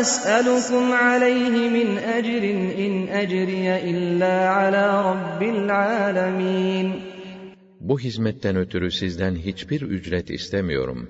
أَسْأَلُكُمْ 0.00 0.84
عَلَيْهِ 0.92 1.54
مِنْ 1.76 1.88
أَجْرٍ 2.16 2.44
إِنْ 2.84 3.08
أَجْرِيَ 3.22 3.66
إِلَّا 3.90 4.36
عَلَى 4.48 4.86
رَبِّ 5.10 5.40
الْعَالَمِينَ 5.42 7.07
Bu 7.80 8.00
hizmetten 8.00 8.56
ötürü 8.56 8.90
sizden 8.90 9.34
hiçbir 9.36 9.82
ücret 9.82 10.30
istemiyorum. 10.30 11.08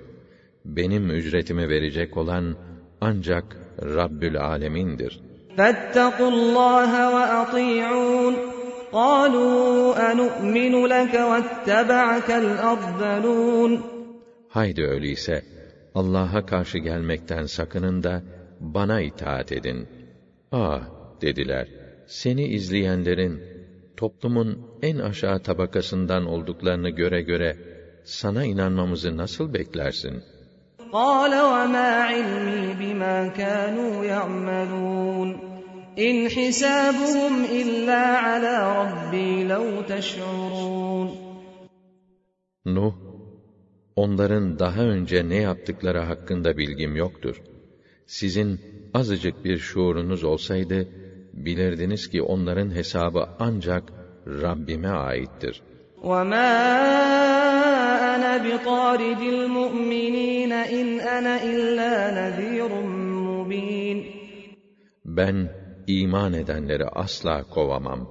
Benim 0.65 1.11
ücretimi 1.11 1.69
verecek 1.69 2.17
olan 2.17 2.57
ancak 3.01 3.57
Rabbül 3.83 4.41
Alemin'dir. 4.41 5.21
فَاتَّقُوا 5.57 6.31
اللّٰهَ 6.37 6.93
وَأَطِيعُونَ 7.15 8.35
قَالُوا 8.93 9.95
أَنُؤْمِنُ 10.11 10.75
لَكَ 10.95 11.15
وَاتَّبَعَكَ 11.31 12.29
الْأَرْذَلُونَ 12.45 13.81
Haydi 14.49 14.83
öyleyse 14.83 15.43
Allah'a 15.95 16.47
karşı 16.47 16.79
gelmekten 16.79 17.47
sakının 17.47 18.03
da 18.03 18.23
bana 18.61 19.01
itaat 19.01 19.53
edin. 19.53 19.89
Ah 20.53 20.83
dediler. 21.21 21.69
Seni 22.07 22.47
izleyenlerin 22.47 23.48
toplumun 24.00 24.50
en 24.82 24.98
aşağı 25.10 25.40
tabakasından 25.44 26.26
olduklarını 26.26 26.90
göre 26.90 27.22
göre 27.22 27.52
sana 28.06 28.44
inanmamızı 28.46 29.18
nasıl 29.18 29.54
beklersin? 29.54 30.16
قَالَ 30.94 31.34
وَمَا 31.54 31.90
عِلْمِي 32.12 32.64
بِمَا 32.82 33.18
كَانُوا 33.40 33.96
يَعْمَلُونَ 34.14 35.30
اِنْ 36.08 36.16
حِسَابُهُمْ 36.36 37.34
اِلَّا 37.62 38.04
عَلَى 38.28 38.56
رَبِّي 38.80 39.32
لَوْ 39.52 39.66
تَشْعُرُونَ 39.92 41.08
Nuh, 42.66 42.94
onların 43.96 44.60
daha 44.60 44.82
önce 44.82 45.30
ne 45.30 45.36
yaptıkları 45.36 46.00
hakkında 46.00 46.58
bilgim 46.58 46.96
yoktur. 46.96 47.42
Sizin 48.08 48.60
azıcık 48.94 49.46
bir 49.46 49.58
şuurunuz 49.58 50.24
olsaydı, 50.24 50.88
bilirdiniz 51.39 52.09
ki 52.09 52.23
onların 52.23 52.71
hesabı 52.75 53.27
ancak 53.39 53.85
Rabbime 54.27 54.89
aittir. 54.89 55.63
وَمَا 56.11 56.53
أَنَا 58.15 58.33
بِطَارِدِ 58.47 59.23
الْمُؤْمِنِينَ 59.37 60.53
إِنْ 60.53 61.01
أَنَا 61.17 61.35
إِلَّا 61.53 61.93
نَذِيرٌ 62.19 62.71
مُّبِينٌ 63.29 63.99
Ben 65.05 65.49
iman 65.87 66.33
edenleri 66.33 66.85
asla 66.85 67.43
kovamam. 67.43 68.09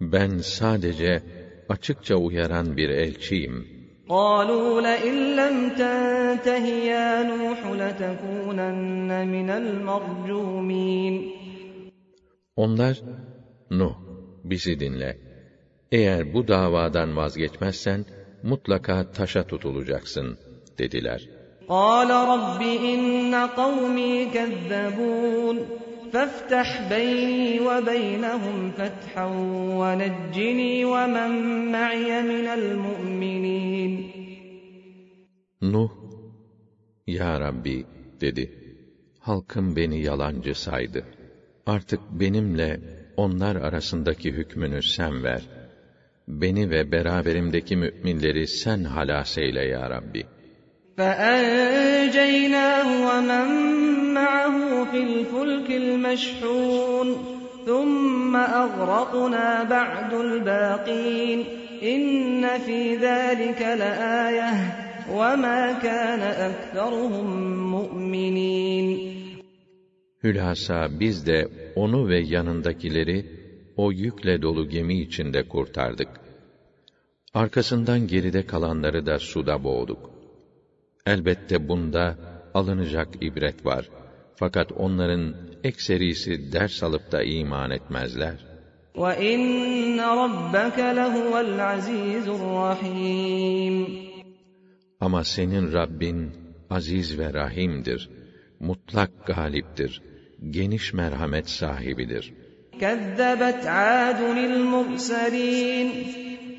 Ben 0.00 0.38
sadece 0.38 1.22
açıkça 1.68 2.16
uyaran 2.16 2.76
bir 2.76 2.88
elçiyim. 2.88 3.76
قَالُوا 4.08 4.82
لَئِن 4.88 5.16
لَّمْ 5.38 5.56
تَنْتَهِ 5.80 6.66
يَا 6.92 7.10
نُوحُ 7.30 7.60
لَتَكُونَنَّ 7.82 9.10
مِنَ 9.34 9.48
الْمَرْجُومِينَ 9.62 11.14
Onlar, 12.60 13.02
Nuh, 13.70 13.94
bizi 14.44 14.80
dinle. 14.80 15.16
Eğer 15.92 16.34
bu 16.34 16.48
davadan 16.48 17.16
vazgeçmezsen, 17.16 18.06
mutlaka 18.42 19.12
taşa 19.12 19.42
tutulacaksın, 19.42 20.38
dediler. 20.78 21.28
قَالَ 21.68 22.10
رَبِّ 22.32 22.60
إِنَّ 22.92 23.34
قَوْمِي 23.60 24.12
كَذَّبُونِ 24.34 25.56
فَافْتَحْ 26.12 26.68
بَيْنِي 26.92 27.60
وَبَيْنَهُمْ 27.68 28.58
فَتْحًا 28.78 29.26
وَنَجِّنِي 29.80 30.74
وَمَن 30.92 31.32
مَّعِيَ 31.76 32.10
مِنَ 32.32 32.46
الْمُؤْمِنِينَ 32.60 33.92
Nuh, 35.62 35.90
Ya 37.06 37.40
Rabbi, 37.40 37.84
dedi. 38.20 38.50
Halkım 39.18 39.76
beni 39.76 40.02
yalancı 40.02 40.54
saydı. 40.54 41.04
artık 41.65 41.99
benimle 42.11 42.79
onlar 43.17 43.55
arasındaki 43.55 44.31
hükmünü 44.31 44.83
sen 44.83 45.23
ver. 45.23 45.41
Beni 46.27 46.69
ve 46.69 46.91
beraberimdeki 46.91 47.75
müminleri 47.77 48.47
sen 48.47 48.83
halas 48.83 49.37
eyle 49.37 49.65
ya 49.65 49.89
Rabbi. 49.89 50.25
فَاَنْجَيْنَاهُ 50.97 52.87
وَمَنْ 53.07 53.47
مَعَهُ 54.17 54.55
فِي 54.91 54.99
الْفُلْكِ 55.09 55.69
الْمَشْحُونَ 55.83 57.07
ثُمَّ 57.65 58.35
أَغْرَقْنَا 58.35 59.63
بَعْدُ 59.63 60.13
الْبَاقِينَ 60.13 61.39
اِنَّ 61.83 62.43
فِي 62.65 62.95
ذَٰلِكَ 62.95 63.61
لَآيَةً 63.61 64.51
وَمَا 65.17 65.61
كَانَ 65.85 66.21
أَكْثَرُهُم 66.49 67.27
مُؤْمِنِينَ 67.75 69.20
Hülasa 70.24 71.00
biz 71.00 71.26
de 71.26 71.48
onu 71.74 72.08
ve 72.08 72.18
yanındakileri 72.18 73.26
o 73.76 73.92
yükle 73.92 74.42
dolu 74.42 74.68
gemi 74.68 75.00
içinde 75.02 75.48
kurtardık. 75.48 76.08
Arkasından 77.34 78.06
geride 78.06 78.46
kalanları 78.46 79.06
da 79.06 79.18
suda 79.18 79.64
boğduk. 79.64 80.10
Elbette 81.06 81.68
bunda 81.68 82.18
alınacak 82.54 83.08
ibret 83.20 83.66
var. 83.66 83.90
Fakat 84.34 84.72
onların 84.72 85.34
ekserisi 85.64 86.52
ders 86.52 86.82
alıp 86.82 87.12
da 87.12 87.22
iman 87.22 87.70
etmezler. 87.70 88.36
وَإِنَّ 88.94 89.98
رَبَّكَ 90.22 90.78
لَهُوَ 91.00 91.32
الْعَزِيزُ 91.46 92.26
الرَّحِيمُ 92.38 93.86
Ama 95.00 95.24
senin 95.24 95.72
Rabbin 95.72 96.32
aziz 96.70 97.18
ve 97.18 97.32
rahimdir. 97.32 98.10
Mutlak 98.61 99.11
galiptir. 99.27 100.01
Geniş 100.49 100.93
merhamet 100.93 101.49
sahibidir. 101.49 102.33
كَذَّبَتْ 102.81 103.61
عَادٌ 103.65 104.19
الْمُرْسَلِينَ 104.37 105.87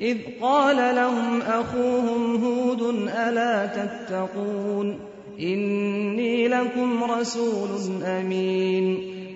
إِذْ 0.01 0.17
قَالَ 0.41 0.95
لَهُمْ 0.95 1.41
أَخُوهُمْ 1.41 2.35
هُودٌ 2.43 2.81
أَلَا 3.27 3.65
تَتَّقُونَ 3.77 4.99
إِنِّي 5.39 6.47
لَكُمْ 6.47 7.03
رَسُولٌ 7.03 8.03
أَمِينٌ 8.03 8.85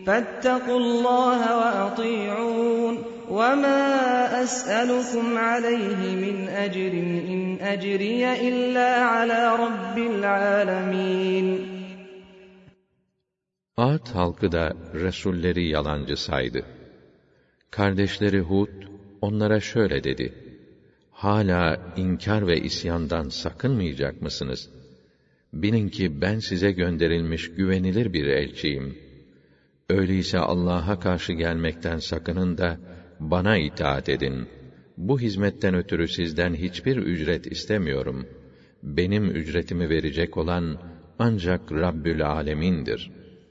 فَاتَّقُوا 0.07 0.79
اللَّهَ 0.79 1.57
وَأَطِيعُونِ 1.57 2.97
وَمَا 3.29 3.83
أَسْأَلُكُمْ 4.43 5.37
عَلَيْهِ 5.37 6.15
مِنْ 6.23 6.47
أَجْرٍ 6.47 6.93
إِنْ 7.33 7.57
أَجْرِيَ 7.61 8.49
إِلَّا 8.49 8.91
عَلَى 9.13 9.55
رَبِّ 9.55 9.97
الْعَالَمِينَ 9.97 11.76
Ad 13.77 14.07
halkı 14.13 14.51
da 14.51 14.73
resulleri 14.93 15.67
yalancı 15.67 16.17
saydı. 16.17 16.65
Kardeşleri 17.71 18.39
Hud 18.39 18.69
onlara 19.21 19.59
şöyle 19.59 20.03
dedi: 20.03 20.33
Hala 21.11 21.93
inkar 21.97 22.47
ve 22.47 22.61
isyandan 22.61 23.29
sakınmayacak 23.29 24.21
mısınız? 24.21 24.69
Bilin 25.53 25.89
ki 25.89 26.21
ben 26.21 26.39
size 26.39 26.71
gönderilmiş 26.71 27.51
güvenilir 27.55 28.13
bir 28.13 28.27
elçiyim. 28.27 28.97
Öyleyse 29.89 30.39
Allah'a 30.39 30.99
karşı 30.99 31.33
gelmekten 31.33 31.97
sakının 31.97 32.57
da 32.57 32.79
bana 33.19 33.57
itaat 33.57 34.09
edin. 34.09 34.47
Bu 34.97 35.19
hizmetten 35.19 35.75
ötürü 35.75 36.07
sizden 36.07 36.53
hiçbir 36.53 36.97
ücret 36.97 37.51
istemiyorum. 37.51 38.27
benim 38.83 39.25
ücretimi 39.25 39.89
verecek 39.89 40.37
olan 40.37 40.81
ancak 41.19 41.71
Rabbül 41.71 42.25
Alemin'dir. 42.25 43.16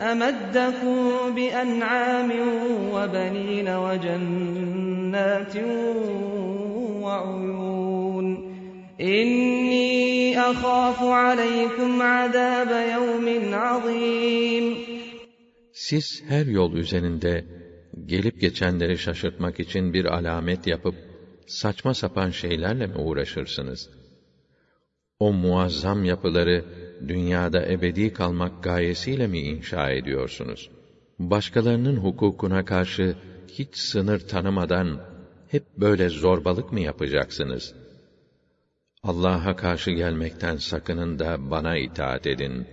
أَمَدَّكُم 0.00 0.96
بِأَنْعَامٍ 1.36 2.30
وَبَنِينَ 2.94 3.68
وَجَنَّاتٍ 3.84 5.56
وَعُيُونٍ 7.04 8.26
إِنِّي 9.00 10.38
أَخَافُ 10.50 10.98
عَلَيْكُمْ 11.02 12.02
عَذَابَ 12.02 12.70
يَوْمٍ 12.94 13.26
عَظِيمٍ 13.54 14.64
Siz 15.72 16.22
her 16.28 16.46
yol 16.46 16.72
üzerinde 16.72 17.44
gelip 18.06 18.40
geçenleri 18.40 18.98
şaşırtmak 18.98 19.60
için 19.60 19.92
bir 19.92 20.04
alamet 20.04 20.66
yapıp 20.66 20.94
saçma 21.46 21.94
sapan 21.94 22.30
şeylerle 22.30 22.86
mi 22.86 22.96
uğraşırsınız? 22.96 23.90
O 25.18 25.32
muazzam 25.32 26.04
yapıları 26.04 26.64
dünyada 27.07 27.65
ebedi 27.65 28.13
kalmak 28.13 28.63
gayesiyle 28.63 29.27
mi 29.27 29.39
inşa 29.39 29.91
ediyorsunuz? 29.91 30.69
Başkalarının 31.19 31.95
hukukuna 31.95 32.65
karşı 32.65 33.15
hiç 33.47 33.77
sınır 33.77 34.19
tanımadan 34.19 35.01
hep 35.47 35.63
böyle 35.77 36.09
zorbalık 36.09 36.71
mı 36.71 36.79
yapacaksınız? 36.79 37.75
Allah'a 39.03 39.55
karşı 39.55 39.91
gelmekten 39.91 40.57
sakının 40.57 41.19
da 41.19 41.51
bana 41.51 41.77
itaat 41.77 42.27
edin. 42.27 42.67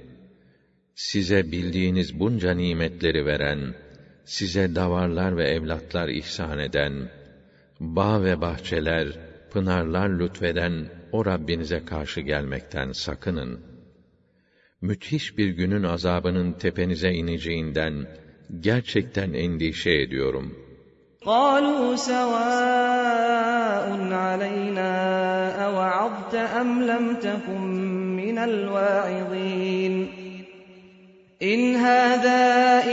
Size 0.95 1.53
bildiğiniz 1.53 2.21
bunca 2.21 2.55
nimetleri 2.55 3.27
veren, 3.27 3.75
size 4.25 4.75
davarlar 4.75 5.37
ve 5.37 5.45
evlatlar 5.45 6.09
ihsan 6.09 6.59
eden, 6.59 7.11
bağ 7.81 8.25
ve 8.25 8.41
bahçeler, 8.41 9.07
pınarlar 9.51 10.09
lütfeden 10.09 10.89
o 11.12 11.27
Rabbinize 11.27 11.85
karşı 11.85 12.21
gelmekten 12.21 12.93
sakının 12.93 13.76
Müthiş 14.82 15.38
bir 15.38 15.50
günün 15.50 15.84
azabının 15.84 16.54
tepenize 16.54 17.12
ineceğinden 17.12 18.08
gerçekten 18.60 19.34
endişe 19.34 19.91
ediyorum. 19.91 20.56
قالوا 21.26 21.96
سواء 21.96 23.86
علينا 24.12 24.94
أوعظت 25.67 26.36
أم 26.36 26.70
لم 26.91 27.06
تكن 27.15 27.62
من 28.22 28.38
الواعظين 28.50 29.94
إن 31.44 31.76
هذا 31.76 32.44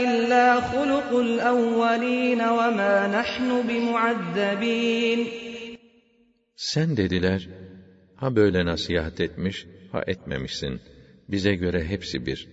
إلا 0.03 0.61
خلق 0.61 1.09
الأولين 1.19 2.41
وما 2.41 3.07
نحن 3.07 3.67
بمعذبين 3.67 5.27
Sen 6.55 6.97
dediler, 6.97 7.49
ha 8.15 8.35
böyle 8.35 8.65
nasihat 8.65 9.19
etmiş, 9.19 9.65
ha 9.91 10.03
etmemişsin. 10.07 10.81
Bize 11.29 11.55
göre 11.55 11.83
hepsi 11.83 12.25
bir. 12.25 12.47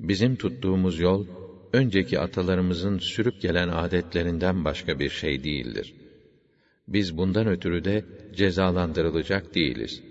Bizim 0.00 0.36
tuttuğumuz 0.36 1.00
yol, 1.00 1.26
önceki 1.72 2.20
atalarımızın 2.20 2.98
sürüp 2.98 3.40
gelen 3.40 3.68
adetlerinden 3.68 4.64
başka 4.64 4.98
bir 4.98 5.10
şey 5.10 5.44
değildir. 5.44 5.94
Biz 6.88 7.16
bundan 7.16 7.46
ötürü 7.46 7.84
de 7.84 8.04
cezalandırılacak 8.36 9.54
değiliz. 9.54 10.02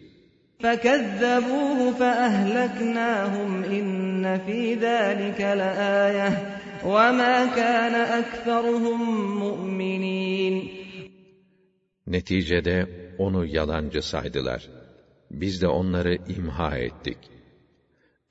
فكذبوه 0.65 1.79
فأهلكناهم 2.01 3.51
إن 3.63 4.37
في 4.45 4.61
ذلك 4.75 5.41
لآية 5.61 6.29
وما 6.85 7.35
كان 7.59 7.95
أكثرهم 8.21 8.99
مؤمنين 9.43 10.81
Neticede 12.07 12.87
onu 13.17 13.45
yalancı 13.45 14.01
saydılar. 14.01 14.69
Biz 15.31 15.61
de 15.61 15.67
onları 15.67 16.17
imha 16.37 16.77
ettik. 16.77 17.17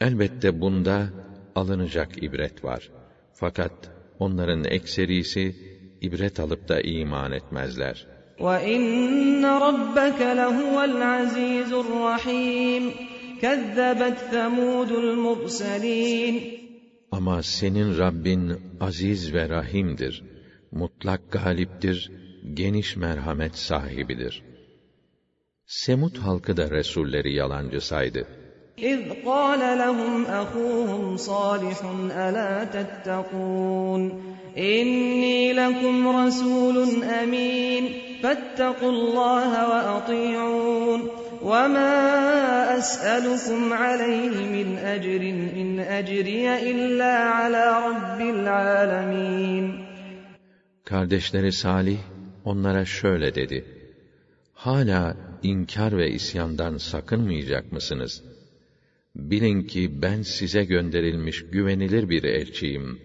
Elbette 0.05 0.61
bunda 0.61 1.11
alınacak 1.55 2.23
ibret 2.23 2.65
var. 2.65 2.91
Fakat 3.33 3.73
onların 4.19 4.65
ekserisi 4.65 5.55
ibret 6.01 6.41
alıp 6.41 6.69
da 6.69 6.81
iman 6.81 7.33
etmezler. 7.33 8.07
وَإِنَّ 8.39 9.43
رَبَّكَ 9.67 10.21
لَهُوَ 10.41 10.77
الْعَزِيزُ 10.91 11.71
الرَّحِيمُ 11.85 12.85
كَذَّبَتْ 13.43 14.19
ثَمُودُ 14.33 14.91
الْمُرْسَلِينَ 15.05 16.35
Ama 17.13 17.43
senin 17.43 17.99
Rabbin 17.99 18.57
aziz 18.81 19.35
ve 19.35 19.49
rahimdir. 19.49 20.25
Mutlak 20.71 21.31
galiptir, 21.31 22.11
geniş 22.55 22.97
merhamet 22.97 23.57
sahibidir. 23.57 24.43
Semut 25.67 26.19
halkı 26.19 26.57
da 26.57 26.71
resulleri 26.71 27.35
yalancı 27.35 27.81
saydı. 27.81 28.27
إِذْ 28.83 29.01
قَالَ 29.25 29.79
لَهُمْ 29.79 30.25
أَخُوهُمْ 30.25 31.17
صَالِحٌ 31.17 31.79
أَلَا 32.13 32.65
تَتَّقُونَ 32.65 34.03
إِنِّي 34.59 35.53
لَكُمْ 35.53 36.09
رَسُولٌ 36.09 37.05
أَمِينٌ 37.05 37.85
فَاتَّقُوا 38.23 38.93
اللَّهَ 38.97 39.51
وَأَطِيعُونِ 39.71 41.01
وَمَا 41.43 41.95
أَسْأَلُكُمْ 42.79 43.73
عَلَيْهِ 43.73 44.35
مِنْ 44.57 44.69
أَجْرٍ 44.79 45.23
إِنْ 45.61 45.69
أَجْرِيَ 45.81 46.47
إِلَّا 46.71 47.15
عَلَى 47.39 47.65
رَبِّ 47.89 48.21
الْعَالَمِينَ 48.21 49.67
Kardeşleri 50.85 51.53
Salih 51.53 51.99
onlara 52.45 52.85
şöyle 52.85 53.35
dedi. 53.35 53.65
Hala 54.55 55.17
inkar 55.43 55.97
ve 55.97 56.11
isyandan 56.11 56.77
sakınmayacak 56.77 57.73
mısınız? 57.73 58.23
Bilin 59.15 59.63
ki 59.63 60.03
ben 60.03 60.23
size 60.23 60.65
gönderilmiş 60.65 61.47
güvenilir 61.53 62.09
bir 62.09 62.25
elçiyim. 62.25 62.99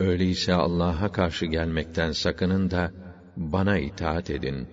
Öyleyse 0.00 0.52
Allah'a 0.54 1.12
karşı 1.12 1.46
gelmekten 1.46 2.12
sakının 2.12 2.70
da 2.70 2.92
bana 3.36 3.78
itaat 3.78 4.30
edin. 4.30 4.66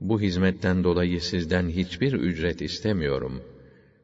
Bu 0.00 0.20
hizmetten 0.20 0.84
dolayı 0.84 1.20
sizden 1.20 1.68
hiçbir 1.68 2.12
ücret 2.12 2.62
istemiyorum. 2.62 3.42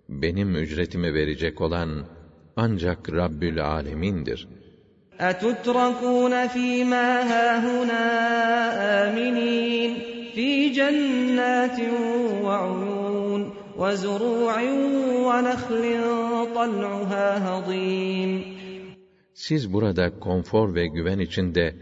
Benim 0.08 0.56
ücretimi 0.56 1.14
verecek 1.14 1.60
olan 1.60 2.06
ancak 2.56 3.12
Rabbül 3.12 3.64
Alemin'dir. 3.64 4.48
أَتُتْرَكُونَ 5.20 6.48
فِي 6.48 6.84
مَا 6.92 7.08
هَاهُنَا 7.32 8.04
آمِنِينَ 9.02 9.92
فِي 10.34 10.50
جَنَّاتٍ 10.78 11.78
وَعُيُونٍ 12.44 13.03
وَزُرُوعٍ 13.78 14.56
وَنَخْلٍ 15.28 15.84
طَلْعُهَا 16.56 17.26
هَضِيمٌ 17.48 18.60
Siz 19.34 19.72
burada 19.72 20.18
konfor 20.18 20.74
ve 20.74 20.86
güven 20.86 21.18
içinde 21.18 21.74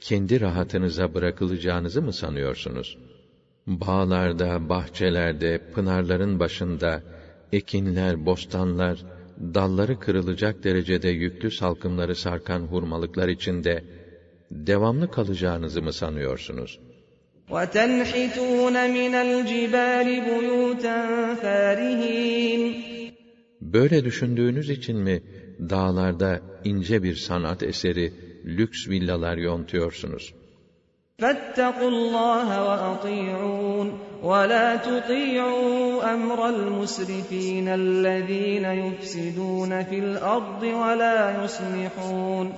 kendi 0.00 0.40
rahatınıza 0.40 1.14
bırakılacağınızı 1.14 2.02
mı 2.02 2.12
sanıyorsunuz? 2.12 2.98
Bağlarda, 3.66 4.68
bahçelerde, 4.68 5.60
pınarların 5.74 6.40
başında, 6.40 7.02
ekinler, 7.52 8.26
bostanlar, 8.26 8.98
dalları 9.40 9.98
kırılacak 9.98 10.64
derecede 10.64 11.08
yüklü 11.08 11.50
salkımları 11.50 12.16
sarkan 12.16 12.60
hurmalıklar 12.60 13.28
içinde 13.28 13.84
devamlı 14.50 15.10
kalacağınızı 15.10 15.82
mı 15.82 15.92
sanıyorsunuz? 15.92 16.80
وَتَنْحِتُونَ 17.50 18.76
مِنَ 18.98 19.14
الْجِبَالِ 19.26 20.08
بُيُوتًا 20.28 20.98
فَارِهِينَ 21.42 22.62
Böyle 23.60 24.04
düşündüğünüz 24.04 24.70
için 24.70 24.96
mi 24.96 25.22
dağlarda 25.70 26.40
ince 26.64 27.02
bir 27.02 27.14
sanat 27.14 27.62
eseri, 27.62 28.12
lüks 28.44 28.88
villalar 28.88 29.36
yontuyorsunuz? 29.36 30.34
فَاتَّقُوا 31.22 31.90
اللَّهَ 31.96 32.48
وَأَطِيعُونَ 32.68 33.88
وَلَا 34.30 34.68
تُطِيعُوا 34.88 36.14
أَمْرَ 36.14 36.38
الْمُسْرِفِينَ 36.54 37.68
الَّذ۪ينَ 37.82 38.66
يُفْسِدُونَ 38.84 39.72
فِي 39.88 39.98
الْأَرْضِ 40.06 40.62
وَلَا 40.62 41.18
يُصْلِحُونَ 41.44 42.52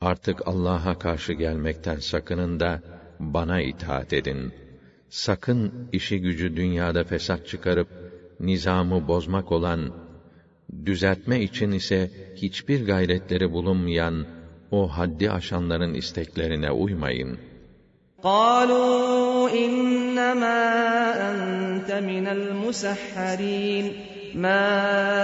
Artık 0.00 0.48
Allah'a 0.48 0.98
karşı 0.98 1.32
gelmekten 1.32 1.96
sakının 1.96 2.60
da 2.60 2.80
bana 3.20 3.60
itaat 3.60 4.12
edin. 4.12 4.52
Sakın 5.08 5.88
işi 5.92 6.20
gücü 6.20 6.56
dünyada 6.56 7.04
fesat 7.04 7.46
çıkarıp 7.46 7.88
nizamı 8.40 9.08
bozmak 9.08 9.52
olan 9.52 9.92
düzeltme 10.86 11.40
için 11.40 11.72
ise 11.72 12.10
hiçbir 12.36 12.86
gayretleri 12.86 13.52
bulunmayan 13.52 14.26
o 14.70 14.88
haddi 14.88 15.30
aşanların 15.30 15.94
isteklerine 15.94 16.70
uymayın. 16.70 17.38
قالوا 18.24 19.50
إنما 19.64 20.60
أنت 21.30 21.90
من 21.92 22.26
المسحرين 22.26 23.92
ما 24.34 25.17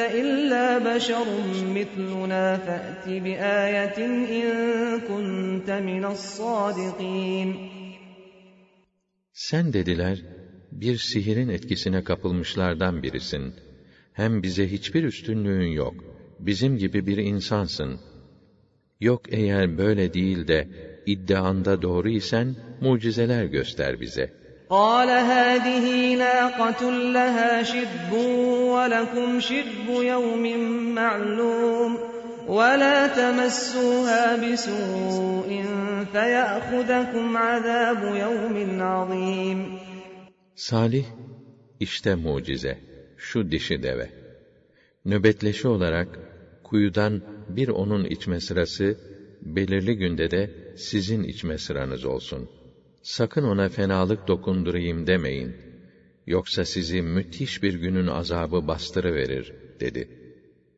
enneke 0.00 0.18
illa 0.20 0.84
beşerun 0.84 1.68
mitluna 1.76 2.58
fe'ti 2.66 3.24
bi 3.24 3.32
ayetin 3.42 4.14
in 4.38 5.00
kunte 5.06 5.80
mine's-sadikin. 5.80 7.50
Sen 9.32 9.72
dediler, 9.72 10.18
bir 10.72 10.96
sihirin 10.96 11.48
etkisine 11.48 12.04
kapılmışlardan 12.04 13.02
birisin. 13.02 13.54
Hem 14.12 14.42
bize 14.42 14.72
hiçbir 14.72 15.04
üstünlüğün 15.04 15.72
yok. 15.72 15.94
Bizim 16.40 16.78
gibi 16.78 17.06
bir 17.06 17.16
insansın. 17.16 18.00
Yok 19.00 19.20
eğer 19.28 19.78
böyle 19.78 20.14
değil 20.14 20.48
de 20.48 20.68
iddianda 21.06 21.82
doğru 21.82 22.08
isen 22.08 22.56
mucizeler 22.80 23.44
göster 23.44 24.00
bize.'' 24.00 24.39
قال 24.69 25.09
هذه 25.09 26.15
ناقة 26.15 26.91
لها 26.91 27.63
شرب 27.63 28.11
ولكم 28.73 29.39
شرب 29.39 29.87
يوم 29.89 30.45
معلوم 30.95 31.97
ولا 32.47 33.07
تمسوها 33.07 34.35
بسوء 34.35 35.49
فيأخذكم 36.13 37.37
عذاب 37.37 38.01
يوم 38.15 38.81
عظيم 38.81 39.79
Salih, 40.55 41.05
işte 41.79 42.15
mucize, 42.15 42.79
şu 43.17 43.51
dişi 43.51 43.83
deve. 43.83 44.09
Nöbetleşi 45.05 45.67
olarak 45.67 46.07
kuyudan 46.63 47.21
bir 47.49 47.67
onun 47.67 48.05
içme 48.05 48.39
sırası, 48.39 48.97
belirli 49.41 49.97
günde 49.97 50.31
de 50.31 50.51
sizin 50.77 51.23
içme 51.23 51.57
sıranız 51.57 52.05
olsun. 52.05 52.49
Sakın 53.03 53.43
ona 53.43 53.69
fenalık 53.69 54.27
dokundurayım 54.27 55.07
demeyin. 55.07 55.55
Yoksa 56.27 56.65
sizi 56.65 57.01
müthiş 57.01 57.63
bir 57.63 57.73
günün 57.73 58.07
azabı 58.07 58.67
bastırıverir, 58.67 59.53
dedi. 59.79 60.25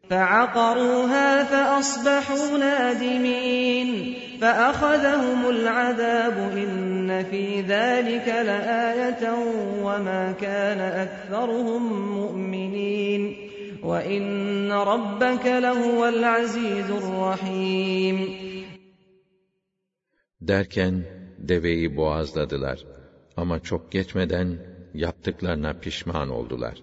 فعقروها 0.10 1.44
فأصبحوا 1.44 2.58
نادمين 2.58 3.90
فأخذهم 4.42 5.50
العذاب 5.50 6.38
إن 6.64 7.24
في 7.24 7.62
ذلك 7.62 8.28
لآية 8.28 9.24
وما 9.82 10.32
كان 10.32 10.80
أكثرهم 10.80 11.84
مؤمنين 12.20 13.50
وإن 13.84 14.72
ربك 14.72 15.46
لهو 15.46 16.08
العزيز 16.08 16.92
الرحيم 16.92 18.48
Derken 20.42 21.04
deveyi 21.49 21.97
boğazladılar. 21.97 22.85
Ama 23.37 23.61
çok 23.61 23.91
geçmeden 23.91 24.59
yaptıklarına 24.95 25.73
pişman 25.73 26.29
oldular. 26.29 26.83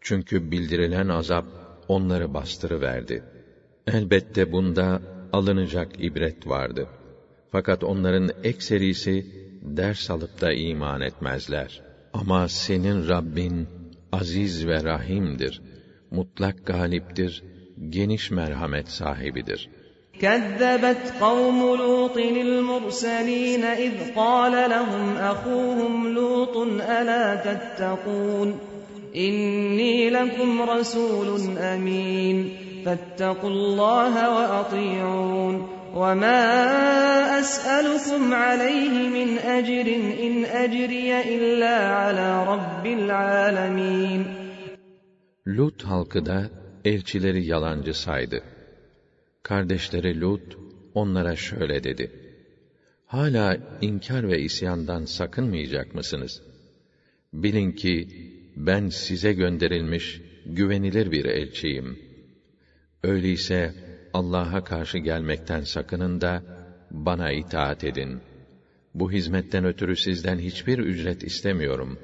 Çünkü 0.00 0.50
bildirilen 0.50 1.08
azap 1.08 1.46
onları 1.88 2.34
bastırıverdi. 2.34 3.24
Elbette 3.86 4.52
bunda 4.52 5.00
alınacak 5.32 5.88
ibret 5.98 6.46
vardı. 6.46 6.88
Fakat 7.50 7.84
onların 7.84 8.30
ekserisi 8.44 9.26
ders 9.62 10.10
alıp 10.10 10.40
da 10.40 10.52
iman 10.52 11.00
etmezler. 11.00 11.82
Ama 12.12 12.48
senin 12.48 13.08
Rabbin 13.08 13.68
aziz 14.12 14.66
ve 14.66 14.84
rahimdir. 14.84 15.62
Mutlak 16.10 16.66
galiptir, 16.66 17.44
geniş 17.88 18.30
merhamet 18.30 18.88
sahibidir.'' 18.88 19.77
كذبت 20.21 21.13
قوم 21.21 21.75
لوط 21.75 22.17
المرسلين 22.17 23.63
إذ 23.63 23.93
قال 24.15 24.69
لهم 24.69 25.17
أخوهم 25.17 26.13
لوط 26.13 26.57
ألا 26.81 27.35
تتقون 27.35 28.59
إني 29.15 30.09
لكم 30.09 30.61
رسول 30.61 31.57
أمين 31.57 32.49
فاتقوا 32.85 33.49
الله 33.49 34.29
وأطيعون 34.37 35.67
وما 35.95 37.39
أسألكم 37.39 38.33
عليه 38.33 39.09
من 39.09 39.37
أجر 39.37 39.95
إن 40.25 40.45
أجري 40.45 41.21
إلا 41.35 41.95
على 41.95 42.45
رب 42.47 42.85
العالمين 42.85 44.43
Lut 45.47 45.83
halkı 45.83 46.25
da 46.25 46.49
elçileri 46.85 47.45
yalancı 47.45 47.93
saydı. 47.93 48.43
Kardeşleri 49.42 50.20
Lut 50.20 50.58
onlara 50.94 51.36
şöyle 51.36 51.84
dedi: 51.84 52.10
Hala 53.06 53.58
inkar 53.80 54.28
ve 54.28 54.40
isyandan 54.40 55.04
sakınmayacak 55.04 55.94
mısınız? 55.94 56.42
Bilin 57.32 57.72
ki 57.72 58.08
ben 58.56 58.88
size 58.88 59.32
gönderilmiş 59.32 60.20
güvenilir 60.46 61.10
bir 61.10 61.24
elçiyim. 61.24 61.98
Öyleyse 63.02 63.74
Allah'a 64.12 64.64
karşı 64.64 64.98
gelmekten 64.98 65.60
sakının 65.60 66.20
da 66.20 66.42
bana 66.90 67.32
itaat 67.32 67.84
edin. 67.84 68.20
Bu 68.94 69.12
hizmetten 69.12 69.64
ötürü 69.64 69.96
sizden 69.96 70.38
hiçbir 70.38 70.78
ücret 70.78 71.22
istemiyorum. 71.22 71.98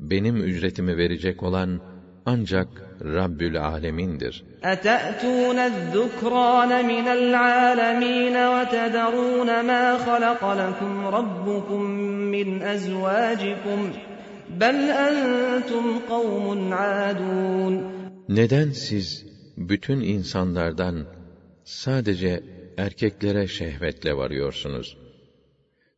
Benim 0.00 0.36
ücretimi 0.36 0.96
verecek 0.96 1.42
olan 1.42 1.80
ancak 2.25 2.67
Rabbül 3.01 3.57
Alemin'dir. 3.57 4.43
أتأتون 4.63 5.59
الذكران 5.71 6.71
من 6.85 7.07
العالمين 7.19 8.35
وتذرون 8.53 9.49
ما 9.69 9.97
خلق 9.97 10.41
لكم 10.61 10.93
ربكم 11.17 11.81
من 12.35 12.61
أزواجكم 12.61 13.79
بل 14.61 14.75
أنتم 15.07 15.99
قوم 16.09 16.73
عادون 16.73 18.01
Neden 18.29 18.69
siz 18.71 19.25
bütün 19.57 19.99
insanlardan 20.01 21.05
sadece 21.63 22.43
erkeklere 22.77 23.47
şehvetle 23.47 24.17
varıyorsunuz? 24.17 24.97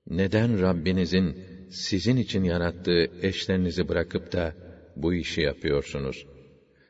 Neden 0.09 0.61
Rabbinizin 0.61 1.37
sizin 1.69 2.17
için 2.17 2.43
yarattığı 2.43 3.07
eşlerinizi 3.21 3.89
bırakıp 3.89 4.31
da 4.33 4.53
bu 4.97 5.13
işi 5.13 5.41
yapıyorsunuz? 5.41 6.25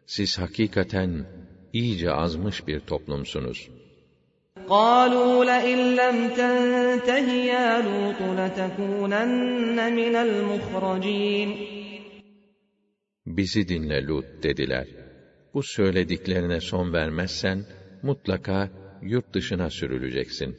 Siz 0.05 0.39
hakikaten 0.39 1.25
iyice 1.73 2.11
azmış 2.11 2.67
bir 2.67 2.79
toplumsunuz. 2.79 3.69
قالوا 4.69 5.45
لئن 5.51 5.79
لم 6.01 6.17
تنته 6.39 7.27
يا 7.53 7.69
لوط 7.87 8.19
لتكونن 8.39 9.77
من 9.99 10.15
المخرجين 10.25 11.49
Bizi 13.25 13.67
dinle 13.67 14.07
Lut 14.07 14.25
dediler. 14.43 14.87
Bu 15.53 15.63
söylediklerine 15.63 16.59
son 16.59 16.93
vermezsen 16.93 17.65
mutlaka 18.03 18.69
yurt 19.01 19.33
dışına 19.33 19.69
sürüleceksin. 19.69 20.55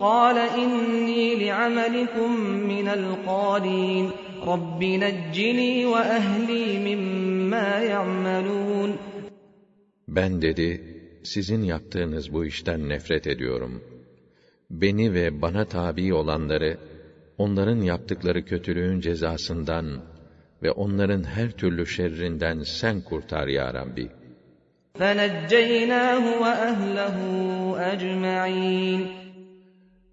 قال 0.00 0.38
إني 0.38 1.44
لعملكم 1.44 2.30
من 2.72 2.88
القالين 2.88 4.10
رب 4.42 4.84
نجني 4.84 5.86
وأهلي 5.86 6.66
مما 6.88 7.78
يعملون 7.78 8.96
Ben 10.08 10.42
dedi, 10.42 10.82
sizin 11.22 11.62
yaptığınız 11.62 12.32
bu 12.32 12.44
işten 12.44 12.88
nefret 12.88 13.26
ediyorum. 13.26 13.82
Beni 14.70 15.14
ve 15.14 15.42
bana 15.42 15.64
tabi 15.64 16.14
olanları, 16.14 16.78
onların 17.38 17.80
yaptıkları 17.80 18.44
kötülüğün 18.44 19.00
cezasından 19.00 20.02
ve 20.62 20.70
onların 20.70 21.22
her 21.24 21.50
türlü 21.50 21.86
şerrinden 21.86 22.62
sen 22.62 23.00
kurtar 23.00 23.46
ya 23.48 23.74
Rabbi. 23.74 24.08
فنجيناه 25.00 26.24
وأهله 26.42 27.16
أجمعين 27.92 29.00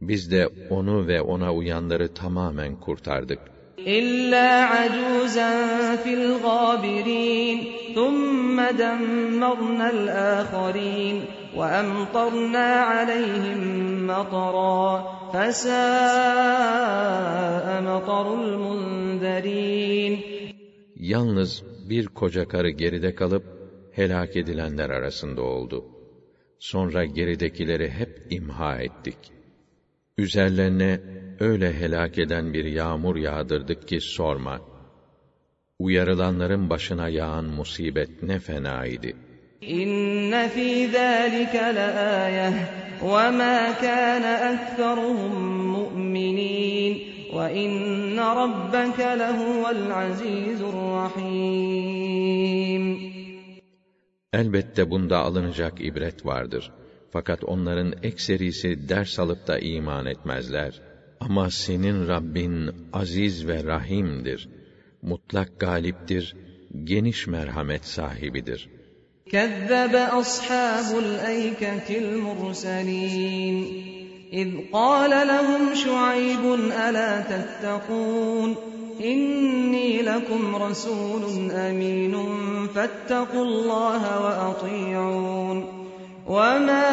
biz 0.08 0.30
de 0.30 0.48
onu 0.70 1.06
ve 1.08 1.20
ona 1.20 1.54
uyanları 1.54 2.14
tamamen 2.14 2.80
kurtardık. 2.80 3.38
İlla 3.78 4.70
acuzen 4.70 5.96
fil 5.96 6.38
gabirin, 6.42 7.58
thumme 7.94 8.78
demmernel 8.78 10.02
âkharin, 10.40 11.22
ve 11.58 11.66
emtarna 11.80 12.86
aleyhim 12.86 13.64
matara, 14.04 15.04
fesâe 15.32 16.56
matarul 17.80 18.58
munderin. 18.58 20.20
Yalnız 20.96 21.62
bir 21.88 22.06
koca 22.06 22.48
karı 22.48 22.70
geride 22.70 23.14
kalıp, 23.14 23.44
helak 23.92 24.36
edilenler 24.36 24.90
arasında 24.90 25.42
oldu. 25.42 25.84
Sonra 26.58 27.04
geridekileri 27.04 27.90
hep 27.90 28.26
imha 28.30 28.76
ettik.'' 28.78 29.35
Üzerlerine 30.18 31.00
öyle 31.40 31.72
helak 31.80 32.18
eden 32.18 32.52
bir 32.52 32.64
yağmur 32.64 33.16
yağdırdık 33.16 33.88
ki 33.88 34.00
sorma. 34.00 34.60
Uyarılanların 35.78 36.70
başına 36.70 37.08
yağan 37.08 37.44
musibet 37.44 38.22
ne 38.22 38.38
fena 38.38 38.86
idi. 38.86 39.16
İnne 39.60 40.48
fî 40.48 40.88
zâlike 40.88 41.74
leâyeh 41.74 42.52
ve 43.02 43.30
mâ 43.30 43.78
kâne 43.80 44.54
ekferuhum 44.54 45.36
mu'minîn 45.74 46.94
ve 47.36 47.54
inne 47.54 48.26
rabbeke 48.40 49.18
lehuvel 49.18 49.90
azîzur 49.96 50.74
rahîm. 50.96 52.26
Elbette 54.32 54.90
bunda 54.90 55.18
alınacak 55.18 55.80
ibret 55.80 56.26
vardır. 56.26 56.72
Fakat 57.12 57.44
onların 57.44 57.94
ekserisi 58.02 58.88
ders 58.88 59.18
alıp 59.18 59.46
da 59.46 59.58
iman 59.58 60.06
etmezler. 60.06 60.80
Ama 61.20 61.50
senin 61.50 62.08
Rabbin 62.08 62.70
aziz 62.92 63.48
ve 63.48 63.64
rahimdir. 63.64 64.48
Mutlak 65.02 65.60
galiptir, 65.60 66.36
geniş 66.84 67.26
merhamet 67.26 67.84
sahibidir. 67.84 68.68
Kezzebe 69.30 70.04
ashabul 70.20 71.28
eyketil 71.28 72.16
murselin. 72.16 73.56
İz 74.32 74.48
qâle 74.72 75.28
lehum 75.28 75.76
şuaybun 75.76 76.70
elâ 76.70 77.26
tettekûn. 77.28 78.58
İnni 78.98 80.06
lekum 80.06 80.54
rasûlun 80.54 81.68
emînun 81.68 82.68
fettekullâhe 82.74 84.14
ve 84.24 84.34
atî'ûn. 84.48 85.75
وَمَا 86.31 86.87